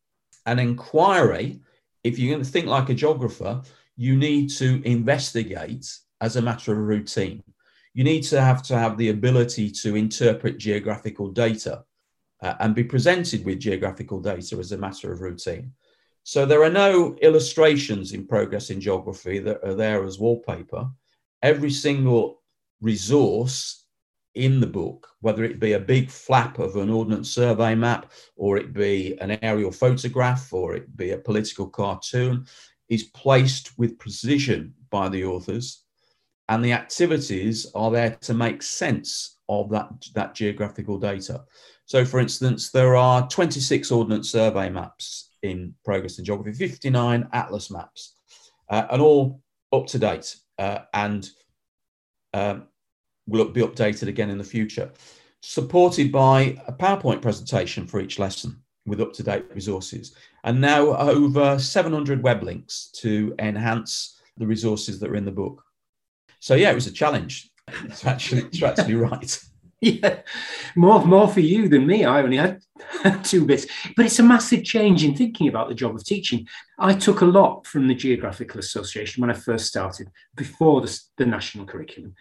[0.46, 1.60] An inquiry,
[2.04, 3.62] if you're going to think like a geographer,
[3.98, 7.44] you need to investigate as a matter of routine
[7.94, 11.84] you need to have to have the ability to interpret geographical data
[12.42, 15.74] uh, and be presented with geographical data as a matter of routine.
[16.24, 20.90] So there are no illustrations in Progress in Geography that are there as wallpaper.
[21.42, 22.42] Every single
[22.80, 23.81] resource
[24.36, 28.58] in the book, whether it be a big flap of an ordnance survey map, or
[28.58, 32.46] it be an aerial photograph, or it be a political cartoon,
[32.90, 35.84] is placed with precision by the authors
[36.52, 41.46] and the activities are there to make sense of that, that geographical data.
[41.86, 47.72] So, for instance, there are 26 Ordnance Survey maps in Progress in Geography, 59 Atlas
[47.72, 48.16] maps,
[48.70, 49.42] uh, and all
[49.72, 51.30] up to date uh, and
[52.34, 52.68] um,
[53.28, 54.92] will be updated again in the future.
[55.42, 60.96] Supported by a PowerPoint presentation for each lesson with up to date resources, and now
[60.98, 65.64] over 700 web links to enhance the resources that are in the book.
[66.40, 67.50] So yeah, it was a challenge.
[67.98, 69.40] to actually it's actually right.
[69.84, 70.20] Yeah,
[70.76, 72.06] more more for you than me.
[72.06, 72.62] I only had
[73.24, 73.66] two bits,
[73.98, 76.48] but it's a massive change in thinking about the job of teaching.
[76.78, 81.26] I took a lot from the Geographical Association when I first started, before the, the
[81.26, 82.14] national curriculum.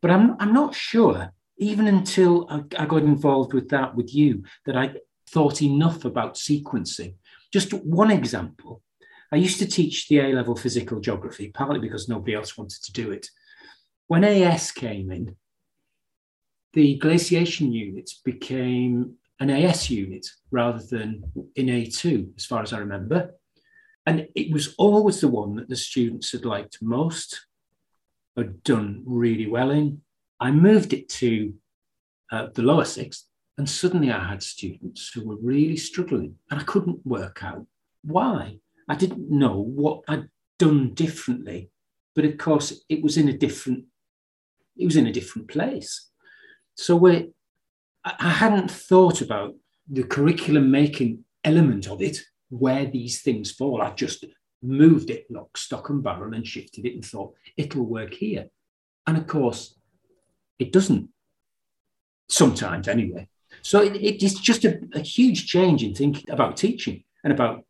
[0.00, 4.44] But I'm I'm not sure, even until I, I got involved with that with you,
[4.66, 4.94] that I
[5.30, 7.14] thought enough about sequencing.
[7.52, 8.82] Just one example.
[9.30, 12.92] I used to teach the A level physical geography, partly because nobody else wanted to
[12.92, 13.28] do it
[14.08, 15.36] when AS came in,
[16.72, 21.22] the glaciation units became an AS unit rather than
[21.54, 23.34] in A2, as far as I remember.
[24.06, 27.46] And it was always the one that the students had liked most,
[28.38, 30.00] had done really well in.
[30.40, 31.54] I moved it to
[32.30, 33.24] uh, the lower sixth,
[33.56, 37.66] and suddenly I had students who were really struggling, and I couldn't work out
[38.02, 38.58] why.
[38.88, 41.70] I didn't know what I'd done differently,
[42.14, 43.84] but of course, it was in a different
[44.76, 46.08] it was in a different place.
[46.76, 47.30] So we
[48.04, 49.54] I hadn't thought about
[49.90, 53.82] the curriculum making element of it, where these things fall.
[53.82, 54.24] I just
[54.62, 58.48] moved it lock, stock, and barrel and shifted it and thought it'll work here.
[59.06, 59.78] And of course,
[60.58, 61.08] it doesn't.
[62.28, 63.28] Sometimes, anyway.
[63.62, 67.64] So it, it is just a, a huge change in thinking about teaching and about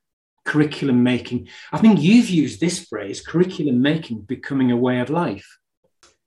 [0.45, 1.49] curriculum making.
[1.73, 5.59] I think you've used this phrase, curriculum making becoming a way of life.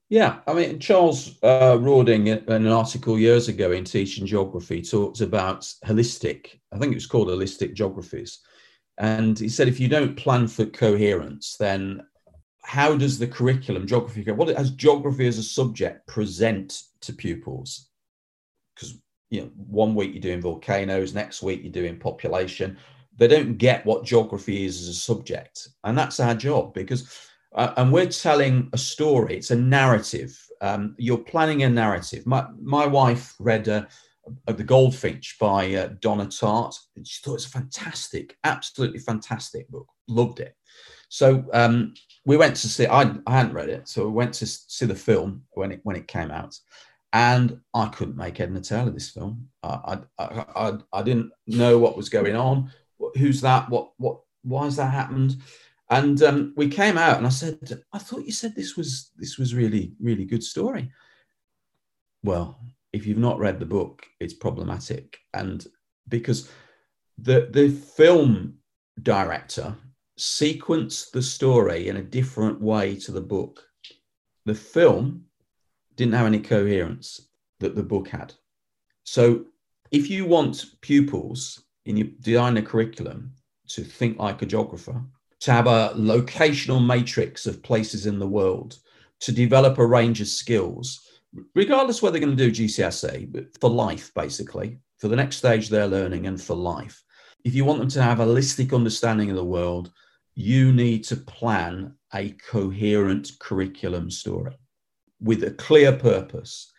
[0.08, 5.22] Yeah, I mean, Charles uh, Rawding, in an article years ago in Teaching Geography, talked
[5.22, 8.40] about holistic, I think it was called holistic geographies.
[8.98, 12.06] And he said if you don't plan for coherence, then
[12.62, 14.34] how does the curriculum, geography, go?
[14.34, 17.88] what does geography as a subject present to pupils?
[18.74, 18.98] Because
[19.30, 22.78] you know, one week you're doing volcanoes, next week you're doing population.
[23.16, 25.68] They don't get what geography is as a subject.
[25.84, 29.36] And that's our job because uh, and we're telling a story.
[29.36, 30.38] It's a narrative.
[30.60, 32.26] Um, you're planning a narrative.
[32.26, 33.84] My, my wife read uh,
[34.46, 36.74] The Goldfinch by uh, Donna Tartt.
[36.96, 39.88] And she thought it's a fantastic, absolutely fantastic book.
[40.08, 40.56] Loved it.
[41.12, 41.92] So um,
[42.24, 42.86] we went to see.
[42.86, 45.94] I, I hadn't read it, so we went to see the film when it when
[45.94, 46.58] it came out,
[47.12, 49.46] and I couldn't make and tail of this film.
[49.62, 50.24] I I,
[50.56, 52.72] I, I didn't know what was going on.
[53.18, 53.68] Who's that?
[53.68, 54.20] What what?
[54.40, 55.36] Why has that happened?
[55.90, 57.58] And um, we came out, and I said,
[57.92, 60.90] "I thought you said this was this was really really good story."
[62.24, 62.58] Well,
[62.92, 65.66] if you've not read the book, it's problematic, and
[66.08, 66.50] because
[67.18, 68.58] the the film
[69.02, 69.76] director
[70.18, 73.66] sequenced the story in a different way to the book.
[74.44, 75.24] The film
[75.96, 77.28] didn't have any coherence
[77.60, 78.34] that the book had.
[79.04, 79.46] So,
[79.90, 83.32] if you want pupils in your design a curriculum
[83.68, 85.02] to think like a geographer,
[85.40, 88.78] to have a locational matrix of places in the world,
[89.20, 91.08] to develop a range of skills,
[91.54, 95.86] regardless whether they're going to do GCSE, for life, basically, for the next stage they're
[95.86, 97.02] learning and for life.
[97.44, 99.90] If you want them to have a holistic understanding of the world,
[100.34, 104.56] you need to plan a coherent curriculum story
[105.20, 106.72] with a clear purpose,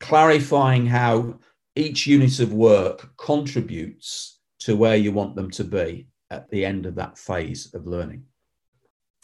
[0.00, 1.38] clarifying how
[1.76, 6.86] each unit of work contributes to where you want them to be at the end
[6.86, 8.24] of that phase of learning.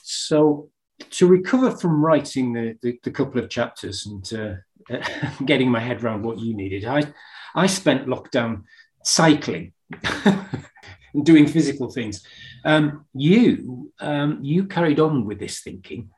[0.02, 0.70] So,
[1.10, 4.98] to recover from writing the, the, the couple of chapters and uh,
[5.44, 7.02] getting my head around what you needed, I,
[7.54, 8.64] I spent lockdown
[9.04, 9.72] cycling
[10.24, 12.24] and doing physical things.
[12.64, 16.10] Um, you, um, you carried on with this thinking.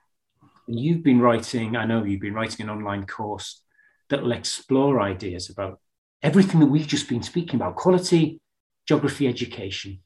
[0.66, 3.62] You've been writing, I know you've been writing an online course
[4.11, 5.81] that will explore ideas about
[6.23, 8.40] everything that we've just been speaking about quality,
[8.87, 10.01] geography education,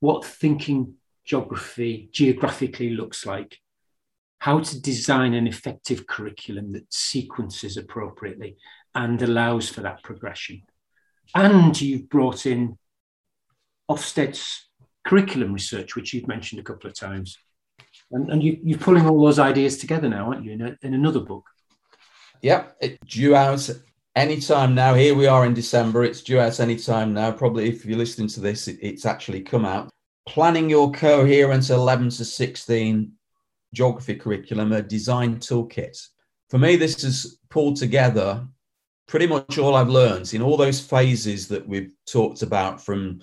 [0.00, 3.58] what thinking geography geographically looks like,
[4.38, 8.56] how to design an effective curriculum that sequences appropriately
[8.94, 10.62] and allows for that progression.
[11.34, 12.78] And you've brought in
[13.90, 14.68] Ofsted's
[15.06, 17.36] curriculum research, which you've mentioned a couple of times.
[18.10, 20.94] And, and you, you're pulling all those ideas together now, aren't you, in, a, in
[20.94, 21.44] another book?
[22.42, 23.68] Yep, it's due out
[24.14, 24.94] anytime now.
[24.94, 26.04] Here we are in December.
[26.04, 27.32] It's due out anytime now.
[27.32, 29.90] Probably if you're listening to this, it, it's actually come out.
[30.26, 33.12] Planning your coherent 11 to 16
[33.74, 35.98] geography curriculum, a design toolkit.
[36.50, 38.46] For me, this has pulled together
[39.06, 43.20] pretty much all I've learned in all those phases that we've talked about from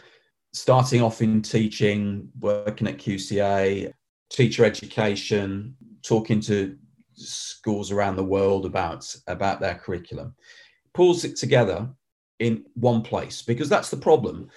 [0.53, 3.91] starting off in teaching, working at QCA,
[4.29, 6.77] teacher education, talking to
[7.13, 10.35] schools around the world about, about their curriculum
[10.95, 11.87] pulls it together
[12.39, 14.49] in one place because that's the problem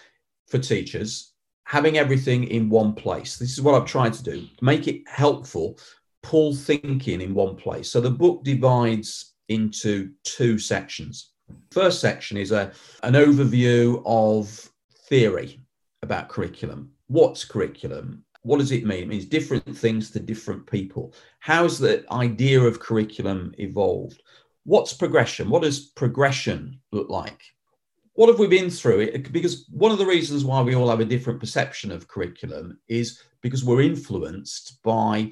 [0.46, 1.34] for teachers
[1.68, 3.36] having everything in one place.
[3.36, 5.78] This is what I've tried to do make it helpful,
[6.22, 7.92] pull thinking in one place.
[7.92, 11.32] So the book divides into two sections.
[11.70, 14.70] First section is a, an overview of
[15.08, 15.60] theory
[16.02, 16.90] about curriculum.
[17.08, 18.24] What's curriculum?
[18.42, 19.02] What does it mean?
[19.02, 21.12] It means different things to different people.
[21.40, 24.22] How's the idea of curriculum evolved?
[24.68, 25.48] what's progression?
[25.48, 27.40] What does progression look like?
[28.18, 28.98] What have we been through?
[28.98, 32.76] It, because one of the reasons why we all have a different perception of curriculum
[32.88, 35.30] is because we're influenced by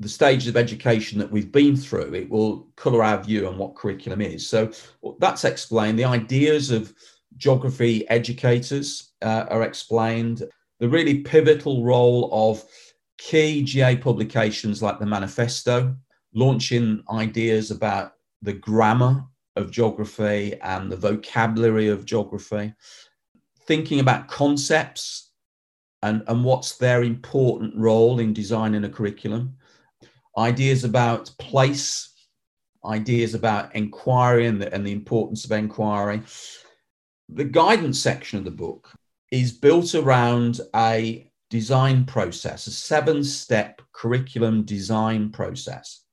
[0.00, 2.14] the stages of education that we've been through.
[2.14, 4.48] It will colour our view on what curriculum is.
[4.48, 4.72] So
[5.18, 5.98] that's explained.
[5.98, 6.94] The ideas of
[7.36, 10.44] geography educators uh, are explained.
[10.80, 12.64] The really pivotal role of
[13.18, 15.94] key GA publications like the Manifesto,
[16.32, 19.26] launching ideas about the grammar
[19.58, 22.72] of geography and the vocabulary of geography,
[23.66, 25.32] thinking about concepts
[26.02, 29.56] and, and what's their important role in designing a curriculum,
[30.38, 32.14] ideas about place,
[32.84, 36.22] ideas about inquiry and the, and the importance of inquiry.
[37.28, 38.90] The guidance section of the book
[39.30, 46.04] is built around a design process, a seven step curriculum design process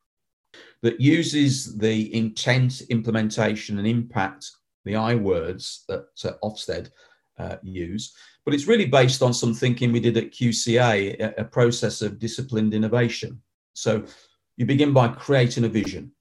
[0.86, 4.52] that uses the intent, implementation, and impact,
[4.84, 6.91] the I words that uh, Ofsted
[7.39, 8.13] uh, use.
[8.45, 12.19] But it's really based on some thinking we did at QCA, a, a process of
[12.19, 13.41] disciplined innovation.
[13.74, 14.06] So
[14.58, 16.12] you begin by creating a vision.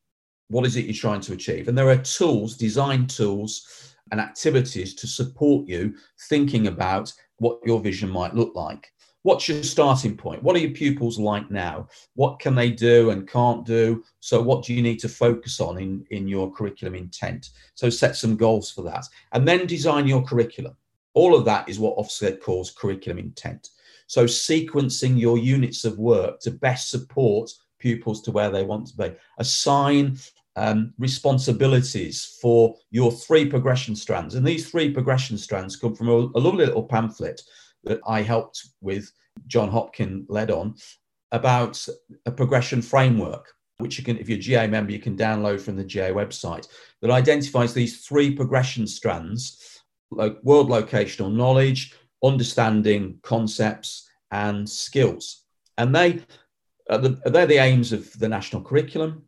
[0.49, 1.69] What is it you're trying to achieve?
[1.69, 5.95] And there are tools, design tools, and activities to support you
[6.31, 8.91] thinking about what your vision might look like
[9.25, 10.43] what's your starting point?
[10.43, 11.89] What are your pupils like now?
[12.15, 14.05] What can they do and can't do?
[14.21, 17.51] So, what do you need to focus on in, in your curriculum intent?
[17.75, 20.77] So, set some goals for that and then design your curriculum.
[21.15, 23.71] All of that is what Ofsted calls curriculum intent.
[24.07, 28.97] So, sequencing your units of work to best support pupils to where they want to
[28.97, 29.13] be.
[29.39, 30.19] Assign
[30.57, 34.35] um, responsibilities for your three progression strands.
[34.35, 37.43] And these three progression strands come from a, a lovely little pamphlet
[37.85, 39.11] that I helped with,
[39.47, 40.77] John Hopkin led on,
[41.33, 41.85] about
[42.27, 45.77] a progression framework, which you can, if you're a GA member, you can download from
[45.77, 46.69] the GA website,
[47.03, 49.81] that identifies these three progression strands
[50.11, 55.43] like world locational knowledge, understanding concepts, and skills.
[55.77, 56.23] And they
[56.89, 59.25] are the, they're the aims of the national curriculum,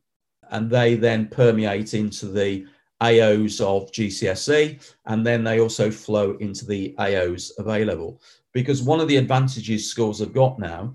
[0.50, 2.66] and they then permeate into the
[3.02, 8.20] AOs of GCSE, and then they also flow into the AOs of A level
[8.52, 10.94] because one of the advantages schools have got now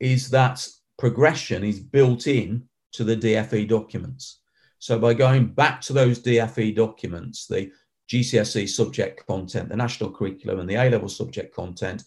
[0.00, 0.66] is that
[0.98, 4.40] progression is built in to the DFE documents.
[4.78, 7.70] So by going back to those DFE documents, the
[8.10, 12.02] GCSE subject content, the national curriculum, and the A level subject content,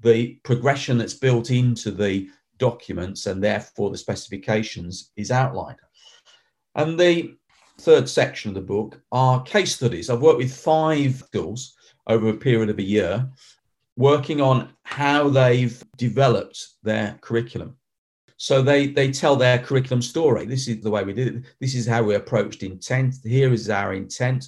[0.00, 2.28] the progression that's built into the
[2.58, 5.78] documents and therefore the specifications is outlined.
[6.74, 7.36] And the
[7.80, 10.10] third section of the book are case studies.
[10.10, 11.74] I've worked with five schools
[12.06, 13.28] over a period of a year,
[13.96, 17.76] working on how they've developed their curriculum.
[18.36, 20.46] So they they tell their curriculum story.
[20.46, 21.44] This is the way we did it.
[21.60, 23.16] This is how we approached intent.
[23.22, 24.46] Here is our intent.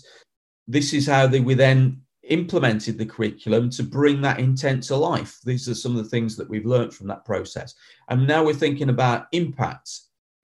[0.66, 5.38] This is how they, we then implemented the curriculum to bring that intent to life.
[5.44, 7.74] These are some of the things that we've learned from that process.
[8.08, 9.90] And now we're thinking about impact.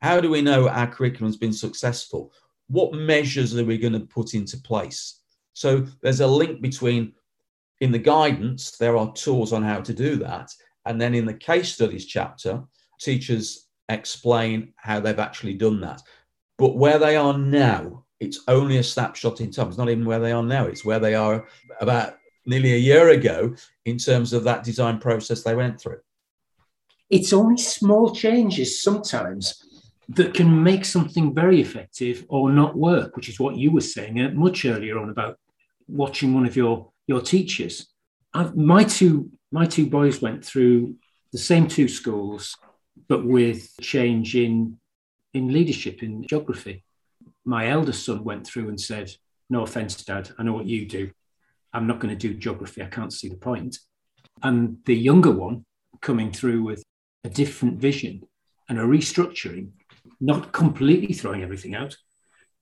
[0.02, 2.32] How do we know our curriculum's been successful?
[2.68, 5.20] What measures are we going to put into place?
[5.54, 7.14] So there's a link between
[7.80, 10.52] in the guidance, there are tools on how to do that.
[10.84, 12.62] And then in the case studies chapter,
[13.00, 16.02] teachers explain how they've actually done that.
[16.58, 19.68] But where they are now, it's only a snapshot in time.
[19.68, 21.46] It's not even where they are now, it's where they are
[21.80, 22.14] about
[22.46, 23.54] nearly a year ago
[23.84, 26.00] in terms of that design process they went through.
[27.10, 29.64] It's only small changes sometimes
[30.10, 34.20] that can make something very effective or not work, which is what you were saying
[34.20, 35.38] uh, much earlier on about
[35.86, 37.88] watching one of your, your teachers.
[38.32, 40.94] I've, my two my two boys went through
[41.32, 42.54] the same two schools
[43.08, 44.78] but with change in
[45.34, 46.84] in leadership in geography.
[47.44, 49.12] My eldest son went through and said,
[49.48, 51.10] "No offense, Dad, I know what you do.
[51.72, 52.82] I'm not going to do geography.
[52.82, 53.78] I can't see the point."
[54.42, 55.64] And the younger one
[56.00, 56.82] coming through with
[57.24, 58.22] a different vision
[58.68, 59.70] and a restructuring,
[60.20, 61.96] not completely throwing everything out,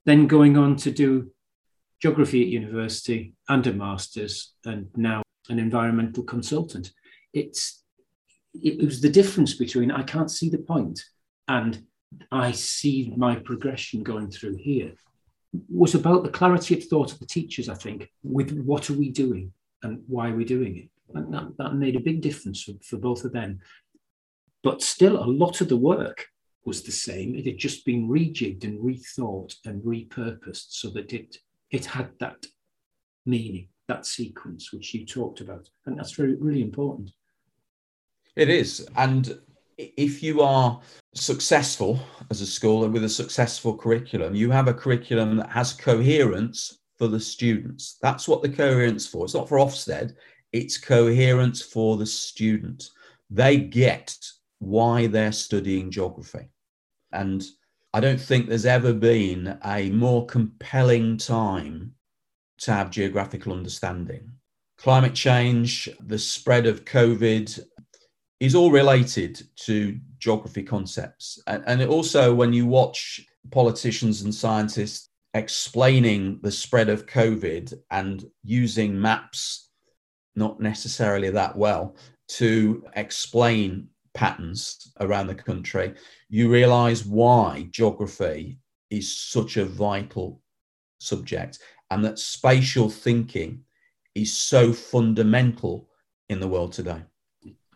[0.05, 1.31] then going on to do
[2.01, 6.93] geography at university and a master's, and now an environmental consultant.
[7.33, 7.83] It's
[8.63, 11.03] it was the difference between I can't see the point
[11.49, 11.83] and
[12.33, 14.93] I see my progression going through here
[15.69, 19.11] was about the clarity of thought of the teachers, I think, with what are we
[19.11, 19.53] doing
[19.83, 20.89] and why are we doing it.
[21.15, 23.61] And that, that made a big difference for, for both of them.
[24.63, 26.27] But still, a lot of the work
[26.67, 27.35] was the same.
[27.37, 31.39] It had just been rejigged and rethought and repurposed so that it,
[31.71, 32.45] it had that
[33.25, 35.71] meaning, that sequence which you talked about.
[35.87, 37.13] And that's very, really important.
[38.35, 38.87] It is.
[38.97, 39.39] And
[39.79, 40.81] if you are
[41.15, 42.01] successful
[42.31, 46.81] as a school and with a successful curriculum, you have a curriculum that has coherence
[46.99, 47.97] for the students.
[48.03, 49.25] That's what the coherence for.
[49.25, 50.15] It's not for Ofsted,
[50.53, 52.91] it's coherence for the student.
[53.31, 54.17] They get
[54.59, 56.49] why they're studying geography.
[57.17, 57.43] And
[57.93, 61.95] I don't think there's ever been a more compelling time
[62.59, 64.33] to have geographical understanding.
[64.79, 67.59] Climate change, the spread of COVID,
[68.41, 71.41] is all related to geography concepts.
[71.47, 78.25] And, and also, when you watch politicians and scientists explaining the spread of COVID and
[78.43, 79.71] using maps,
[80.35, 81.97] not necessarily that well,
[82.29, 85.95] to explain patterns around the country,
[86.29, 88.59] you realize why geography
[88.91, 90.41] is such a vital
[90.99, 91.59] subject
[91.91, 93.61] and that spatial thinking
[94.15, 95.89] is so fundamental
[96.31, 97.03] in the world today.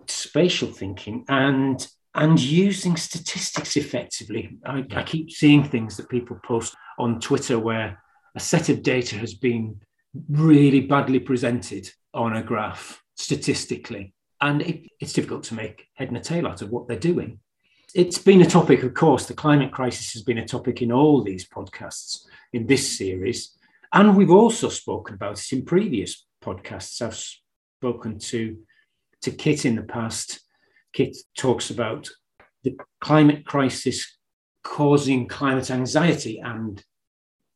[0.08, 1.86] Spatial thinking and
[2.16, 4.58] and using statistics effectively.
[4.66, 8.02] I, I, keep seeing things that people post on Twitter where
[8.34, 9.80] a set of data has been
[10.28, 16.16] really badly presented on a graph statistically, and it, it's difficult to make head and
[16.16, 17.40] a tail out of what they're doing.
[17.94, 21.22] It's been a topic, of course, the climate crisis has been a topic in all
[21.22, 23.56] these podcasts in this series.
[23.92, 27.02] And we've also spoken about it in previous podcasts.
[27.02, 27.18] I've
[27.80, 28.58] spoken to
[29.22, 30.40] to Kit in the past.
[30.92, 32.08] Kit talks about
[32.62, 34.18] the climate crisis
[34.62, 36.82] causing climate anxiety, and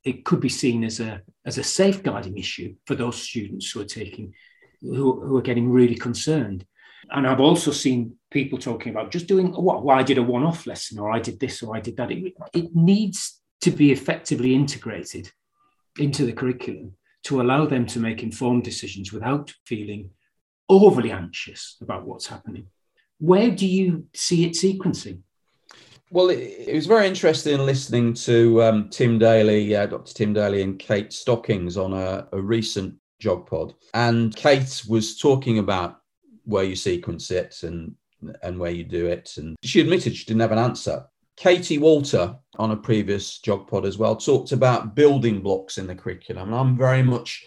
[0.03, 3.87] it could be seen as a as a safeguarding issue for those students who are
[3.87, 4.35] taking
[4.83, 6.67] who, who are getting really concerned.
[7.11, 10.67] And I've also seen people talking about just doing what well, I did a one-off
[10.67, 12.11] lesson or I did this or I did that.
[12.11, 15.31] It, it needs to be effectively integrated
[15.99, 16.95] into the curriculum
[17.25, 20.11] to allow them to make informed decisions without feeling
[20.69, 22.67] overly anxious about what's happening.
[23.19, 25.21] Where do you see it sequencing?
[26.11, 30.13] Well, it, it was very interesting listening to um, Tim Daly, uh, Dr.
[30.13, 33.75] Tim Daly, and Kate Stockings on a, a recent GeogPod.
[33.95, 36.01] And Kate was talking about
[36.45, 37.95] where you sequence it and
[38.43, 39.35] and where you do it.
[39.37, 41.05] And she admitted she didn't have an answer.
[41.37, 46.49] Katie Walter on a previous GeogPod as well talked about building blocks in the curriculum.
[46.49, 47.45] And I'm very much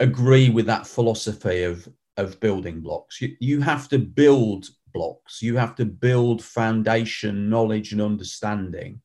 [0.00, 3.20] agree with that philosophy of of building blocks.
[3.20, 9.00] You, you have to build blocks, you have to build foundation knowledge and understanding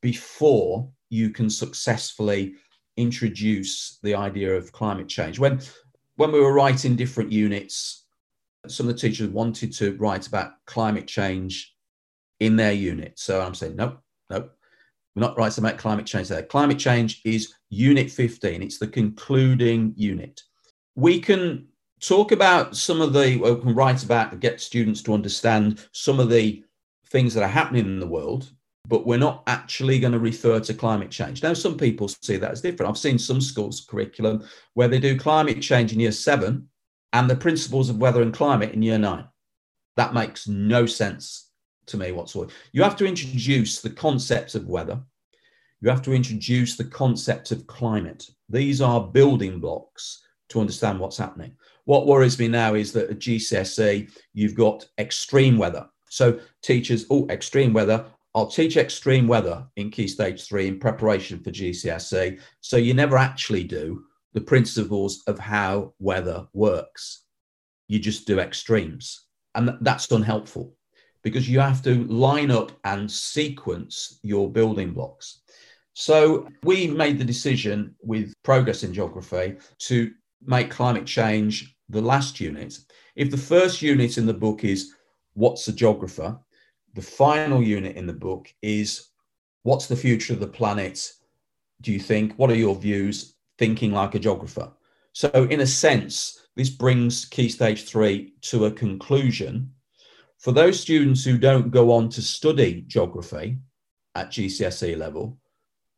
[0.00, 2.54] before you can successfully
[2.96, 5.38] introduce the idea of climate change.
[5.38, 5.60] When
[6.16, 8.05] when we were writing different units,
[8.70, 11.74] some of the teachers wanted to write about climate change
[12.40, 13.18] in their unit.
[13.18, 13.98] So I'm saying, nope,
[14.30, 14.52] nope,
[15.14, 16.42] we're not writing about climate change there.
[16.42, 20.42] Climate change is unit 15, it's the concluding unit.
[20.94, 21.68] We can
[22.00, 26.28] talk about some of the, we can write about, get students to understand some of
[26.28, 26.62] the
[27.08, 28.50] things that are happening in the world,
[28.88, 31.42] but we're not actually going to refer to climate change.
[31.42, 32.88] Now, some people see that as different.
[32.88, 34.44] I've seen some schools' curriculum
[34.74, 36.68] where they do climate change in year seven
[37.12, 39.26] and the principles of weather and climate in year nine.
[39.96, 41.50] That makes no sense
[41.86, 42.50] to me whatsoever.
[42.72, 45.00] You have to introduce the concepts of weather.
[45.80, 48.28] You have to introduce the concept of climate.
[48.48, 51.52] These are building blocks to understand what's happening.
[51.84, 55.88] What worries me now is that at GCSE, you've got extreme weather.
[56.08, 58.04] So teachers, oh, extreme weather.
[58.34, 62.40] I'll teach extreme weather in Key Stage 3 in preparation for GCSE.
[62.60, 64.04] So you never actually do
[64.36, 67.22] the principles of how weather works.
[67.88, 69.28] You just do extremes.
[69.54, 70.74] And that's unhelpful
[71.22, 75.40] because you have to line up and sequence your building blocks.
[75.94, 80.10] So we made the decision with Progress in Geography to
[80.44, 82.78] make climate change the last unit.
[83.14, 84.92] If the first unit in the book is
[85.32, 86.38] what's a geographer,
[86.92, 89.08] the final unit in the book is
[89.62, 91.10] what's the future of the planet?
[91.80, 92.34] Do you think?
[92.34, 93.35] What are your views?
[93.58, 94.72] Thinking like a geographer.
[95.12, 99.70] So, in a sense, this brings Key Stage 3 to a conclusion.
[100.38, 103.58] For those students who don't go on to study geography
[104.14, 105.38] at GCSE level,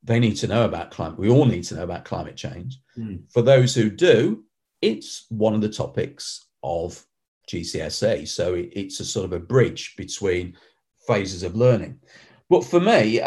[0.02, 1.18] they need to know about climate.
[1.18, 2.80] We all need to know about climate change.
[2.96, 3.30] Mm.
[3.32, 4.44] For those who do,
[4.80, 7.04] it's one of the topics of
[7.48, 8.28] GCSE.
[8.28, 10.56] So it, it's a sort of a bridge between
[11.06, 11.98] phases of learning.
[12.48, 13.20] But for me,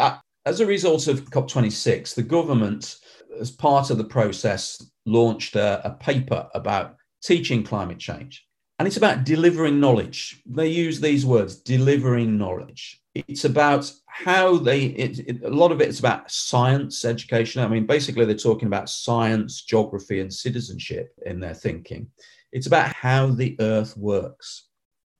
[0.46, 2.96] as a result of COP26, the government,
[3.40, 8.46] as part of the process, launched a, a paper about teaching climate change.
[8.78, 10.42] And it's about delivering knowledge.
[10.46, 13.00] They use these words delivering knowledge.
[13.14, 17.62] It's about how they, it, it, a lot of it is about science education.
[17.62, 22.08] I mean, basically, they're talking about science, geography, and citizenship in their thinking.
[22.52, 24.68] It's about how the earth works.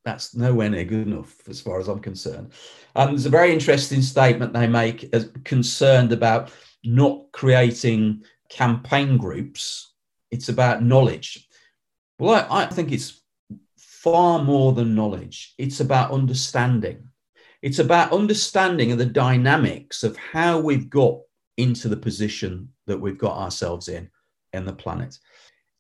[0.05, 2.53] That's nowhere near good enough as far as I'm concerned.
[2.97, 6.51] And there's a very interesting statement they make as concerned about
[6.85, 9.93] not creating campaign groups.
[10.31, 11.49] It's about knowledge.
[12.19, 13.21] Well, I, I think it's
[13.79, 15.55] far more than knowledge.
[15.59, 17.09] It's about understanding.
[17.63, 21.19] It's about understanding of the dynamics of how we've got
[21.57, 24.11] into the position that we've got ourselves in
[24.53, 25.19] in the planet.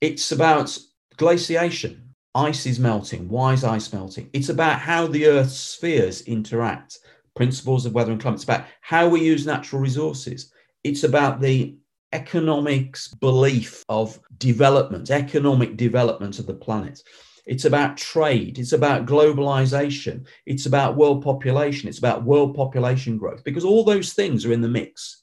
[0.01, 0.79] It's about
[1.17, 2.15] glaciation.
[2.35, 3.29] Ice is melting.
[3.29, 4.31] Why is ice melting?
[4.33, 6.99] It's about how the Earth's spheres interact,
[7.35, 8.39] principles of weather and climate.
[8.39, 10.53] It's about how we use natural resources.
[10.85, 11.77] It's about the
[12.13, 17.03] economics belief of development, economic development of the planet.
[17.47, 18.59] It's about trade.
[18.59, 20.27] It's about globalization.
[20.47, 21.89] It's about world population.
[21.89, 25.23] It's about world population growth because all those things are in the mix.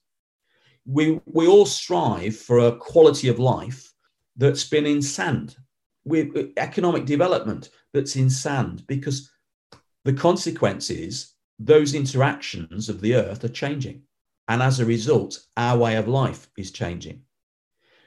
[0.86, 3.94] We, we all strive for a quality of life
[4.36, 5.56] that's been in sand,
[6.06, 9.30] with economic development that's in sand because
[10.06, 14.02] the consequence is those interactions of the earth are changing.
[14.50, 17.22] And as a result, our way of life is changing.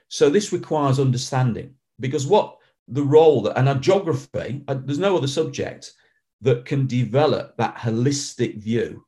[0.08, 5.16] So this requires understanding because what the role that, and a geography, uh, there's no
[5.16, 5.92] other subject
[6.40, 9.06] that can develop that holistic view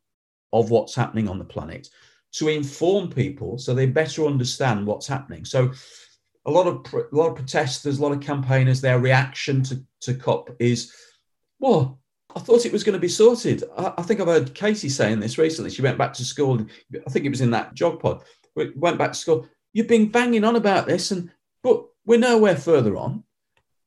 [0.53, 1.89] of what's happening on the planet
[2.33, 5.45] to inform people so they better understand what's happening.
[5.45, 5.73] So
[6.47, 10.15] a lot of a lot of protesters, a lot of campaigners, their reaction to, to
[10.15, 10.93] COP is,
[11.59, 11.99] well,
[12.37, 13.65] I thought it was going to be sorted.
[13.77, 15.71] I, I, think I've heard Katie saying this recently.
[15.71, 16.65] She went back to school.
[16.95, 18.23] I think it was in that GeogPod.
[18.57, 19.49] We Went back to school.
[19.73, 21.31] You've been banging on about this, and
[21.63, 23.25] but we're nowhere further on.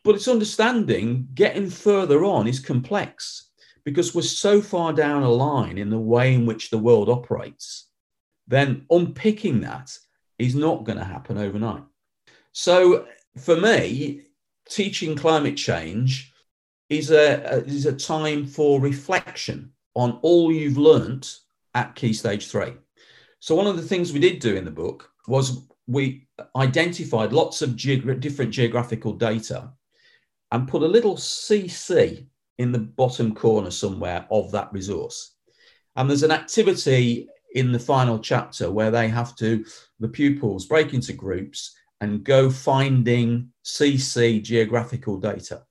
[0.04, 3.50] But it's understanding getting further on is complex
[3.84, 7.90] because we're so far down a line in the way in which the world operates.
[8.48, 9.98] Then unpicking that
[10.40, 11.84] is not going to happen overnight.
[12.54, 13.06] So
[13.38, 14.24] for me,
[14.70, 16.34] teaching climate change
[16.90, 21.40] is a, is a time for reflection on all you've learnt
[21.76, 22.74] at Key Stage 3.
[23.40, 27.62] So one of the things we did do in the book was we identified lots
[27.62, 29.72] of different geographical data
[30.52, 32.28] and put a little CC
[32.58, 35.36] in the bottom corner somewhere of that resource.
[35.96, 39.66] And there's an activity in the final chapter where they have to,
[40.00, 45.64] the pupils break into groups and go finding CC geographical data.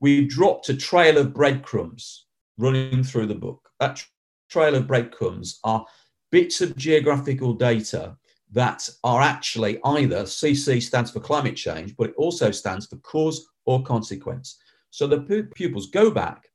[0.00, 2.26] We dropped a trail of breadcrumbs
[2.58, 3.68] running through the book.
[3.80, 4.02] That
[4.48, 5.86] trail of breadcrumbs are
[6.32, 8.16] bits of geographical data
[8.52, 13.46] that are actually either CC stands for climate change, but it also stands for cause
[13.64, 14.58] or consequence.
[14.90, 16.48] So the pupils go back,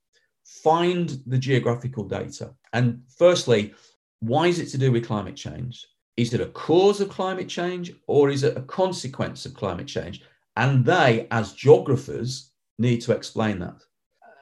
[0.43, 2.53] find the geographical data.
[2.73, 3.73] And firstly,
[4.19, 5.85] why is it to do with climate change?
[6.17, 10.21] Is it a cause of climate change or is it a consequence of climate change?
[10.57, 13.81] And they, as geographers, need to explain that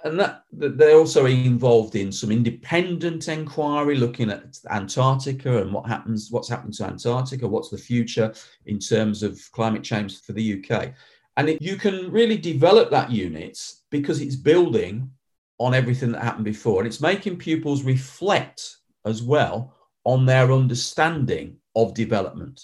[0.04, 6.30] and that, they're also involved in some independent inquiry looking at Antarctica and what happens,
[6.30, 8.34] what's happened to Antarctica, what's the future
[8.66, 10.94] in terms of climate change for the UK.
[11.38, 13.60] And it, you can really develop that unit
[13.90, 15.10] because it's building
[15.58, 16.82] on everything that happened before.
[16.82, 19.74] And it's making pupils reflect as well
[20.04, 22.62] on their understanding of development.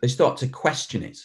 [0.00, 1.18] They start to question it.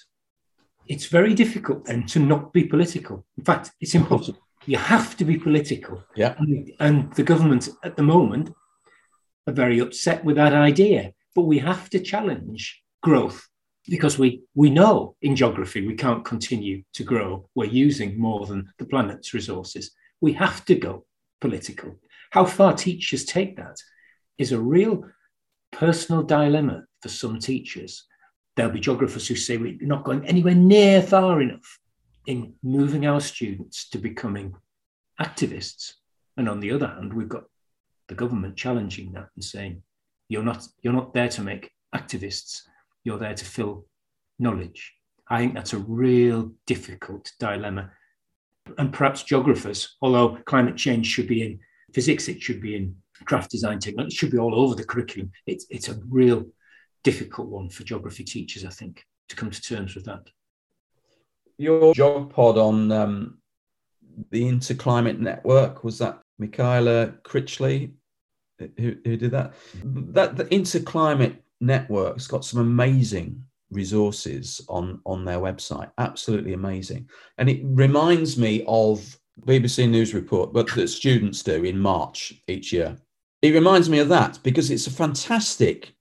[0.89, 3.25] It's very difficult then to not be political.
[3.37, 6.03] In fact, it's impossible you have to be political.
[6.15, 6.35] Yeah.
[6.37, 8.53] And, and the government at the moment
[9.47, 11.13] are very upset with that idea.
[11.35, 13.47] But we have to challenge growth
[13.87, 17.49] because we, we know in geography we can't continue to grow.
[17.55, 19.91] We're using more than the planet's resources.
[20.21, 21.05] We have to go
[21.41, 21.95] political.
[22.31, 23.77] How far teachers take that
[24.37, 25.05] is a real
[25.71, 28.05] personal dilemma for some teachers.
[28.59, 31.79] There'll be geographers who say we're not going anywhere near far enough
[32.27, 34.53] in moving our students to becoming
[35.21, 35.93] activists.
[36.35, 37.45] And on the other hand, we've got
[38.09, 39.81] the government challenging that and saying,
[40.27, 42.63] you're not, you're not there to make activists,
[43.05, 43.85] you're there to fill
[44.39, 44.93] knowledge.
[45.29, 47.91] I think that's a real difficult dilemma.
[48.77, 51.59] And perhaps geographers, although climate change should be in
[51.93, 55.31] physics, it should be in craft design technology, it should be all over the curriculum.
[55.45, 56.45] It's, it's a real
[57.03, 60.29] difficult one for geography teachers, I think, to come to terms with that
[61.59, 63.37] your GeogPod on um,
[64.31, 67.91] the Interclimate Network was that Michaela Critchley
[68.77, 69.53] who, who did that?
[69.83, 77.49] That the Interclimate Network's got some amazing resources on on their website, absolutely amazing, and
[77.49, 82.97] it reminds me of BBC News report, but that students do in March each year.
[83.41, 85.93] It reminds me of that because it's a fantastic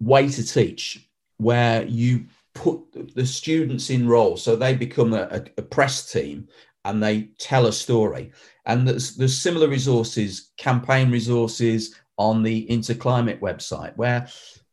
[0.00, 2.80] way to teach where you put
[3.14, 6.48] the students in roles so they become a, a, press team
[6.84, 8.32] and they tell a story.
[8.66, 14.26] And there's, there's similar resources campaign resources on the interclimate website where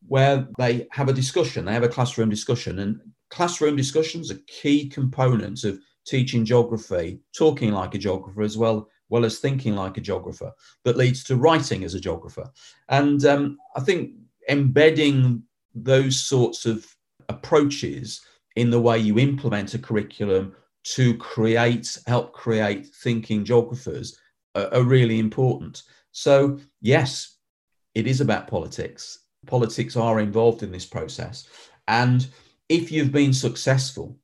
[0.07, 2.79] where they have a discussion they have a classroom discussion.
[2.79, 8.89] And classroom discussions are key components of teaching geography talking like a geographer as well
[9.09, 10.51] well as thinking like a geographer
[10.83, 12.49] that leads to writing as a geographer.
[12.89, 14.11] And um, i think
[14.49, 15.43] embedding
[15.73, 16.85] those sorts of
[17.29, 18.21] approaches
[18.55, 24.19] in the way you implement a curriculum to create, help create thinking geographers
[24.53, 25.83] are, are really important.
[26.11, 27.37] So, yes,
[27.95, 29.19] it is about politics.
[29.47, 31.47] Politics are involved in this process.
[31.87, 32.27] And
[32.69, 34.17] if you've been successful,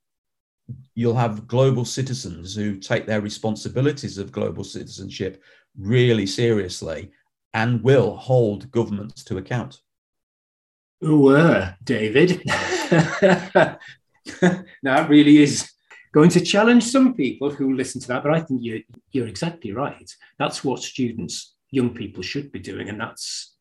[0.96, 5.44] you'll have global citizens who take their responsibilities of global citizenship
[5.78, 7.12] really seriously
[7.54, 9.82] and will hold governments to account.
[11.04, 12.44] Ooh, David.
[14.42, 15.72] Now, that really is
[16.12, 18.80] going to challenge some people who listen to that, but I think you're,
[19.12, 20.10] you're exactly right.
[20.38, 22.90] That's what students, young people should be doing.
[22.90, 23.56] And that's.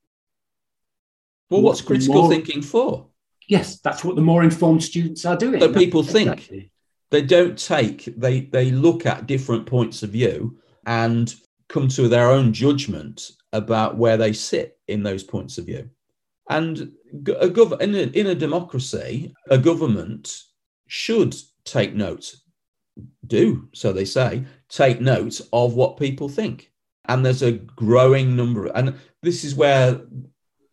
[1.48, 3.08] Well, what's critical more, thinking for?
[3.48, 5.60] Yes, that's what the more informed students are doing.
[5.60, 6.30] So people think.
[6.30, 6.72] Exactly.
[7.10, 11.34] They don't take, they, they look at different points of view and
[11.68, 15.90] come to their own judgment about where they sit in those points of view.
[16.48, 20.42] And a gov- in, a, in a democracy, a government
[20.86, 21.34] should
[21.64, 22.34] take note,
[23.26, 26.70] do, so they say, take note of what people think.
[27.08, 30.00] And there's a growing number, and this is where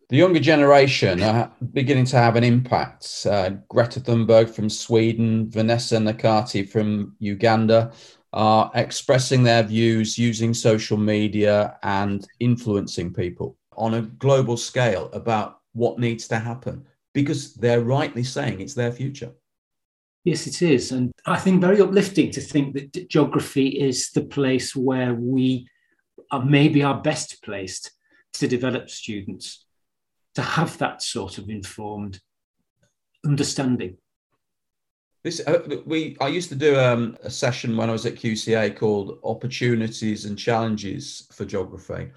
[0.08, 3.26] the younger generation are beginning to have an impact.
[3.28, 7.92] Uh, Greta Thunberg from Sweden, Vanessa Nakate from Uganda
[8.32, 15.60] are expressing their views using social media and influencing people on a global scale about
[15.72, 19.32] what needs to happen because they're rightly saying it's their future.
[20.24, 20.92] Yes, it is.
[20.92, 25.68] And I think very uplifting to think that geography is the place where we
[26.30, 27.92] are maybe our best placed
[28.34, 29.64] to develop students
[30.34, 32.20] to have that sort of informed
[33.24, 33.96] understanding.
[35.24, 38.76] This uh, we I used to do um, a session when I was at QCA
[38.76, 42.10] called opportunities and challenges for geography.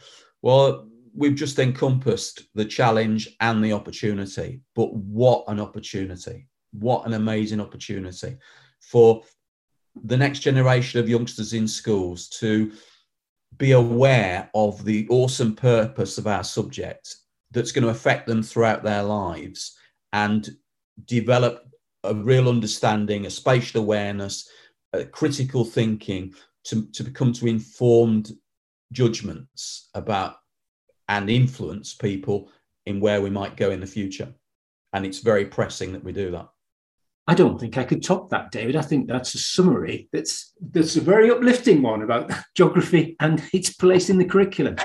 [0.44, 4.62] Well, we've just encompassed the challenge and the opportunity.
[4.76, 6.48] But what an opportunity!
[6.72, 8.38] What an amazing opportunity
[8.80, 9.24] for
[10.04, 12.72] the next generation of youngsters in schools to
[13.58, 17.18] be aware of the awesome purpose of our subject
[17.52, 19.78] that's going to affect them throughout their lives
[20.14, 20.50] and
[21.06, 21.66] develop
[22.04, 24.50] a real understanding, a spatial awareness,
[24.94, 26.34] a critical thinking
[26.64, 28.32] to, to become to informed
[28.92, 30.36] judgments about
[31.12, 32.50] and influence people
[32.86, 34.34] in where we might go in the future.
[34.94, 36.48] And it's very pressing that we do that.
[37.28, 38.76] I don't think I could top that, David.
[38.78, 43.74] I think that's a summary that's that's a very uplifting one about geography and its
[43.74, 44.78] place in the curriculum.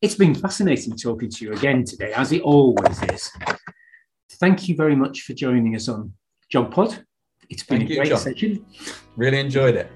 [0.00, 3.30] It's been fascinating talking to you again today, as it always is.
[4.32, 6.12] Thank you very much for joining us on
[6.52, 7.04] GeogPod.
[7.48, 8.66] It's been Thank a great you, session.
[9.16, 9.90] Really enjoyed it.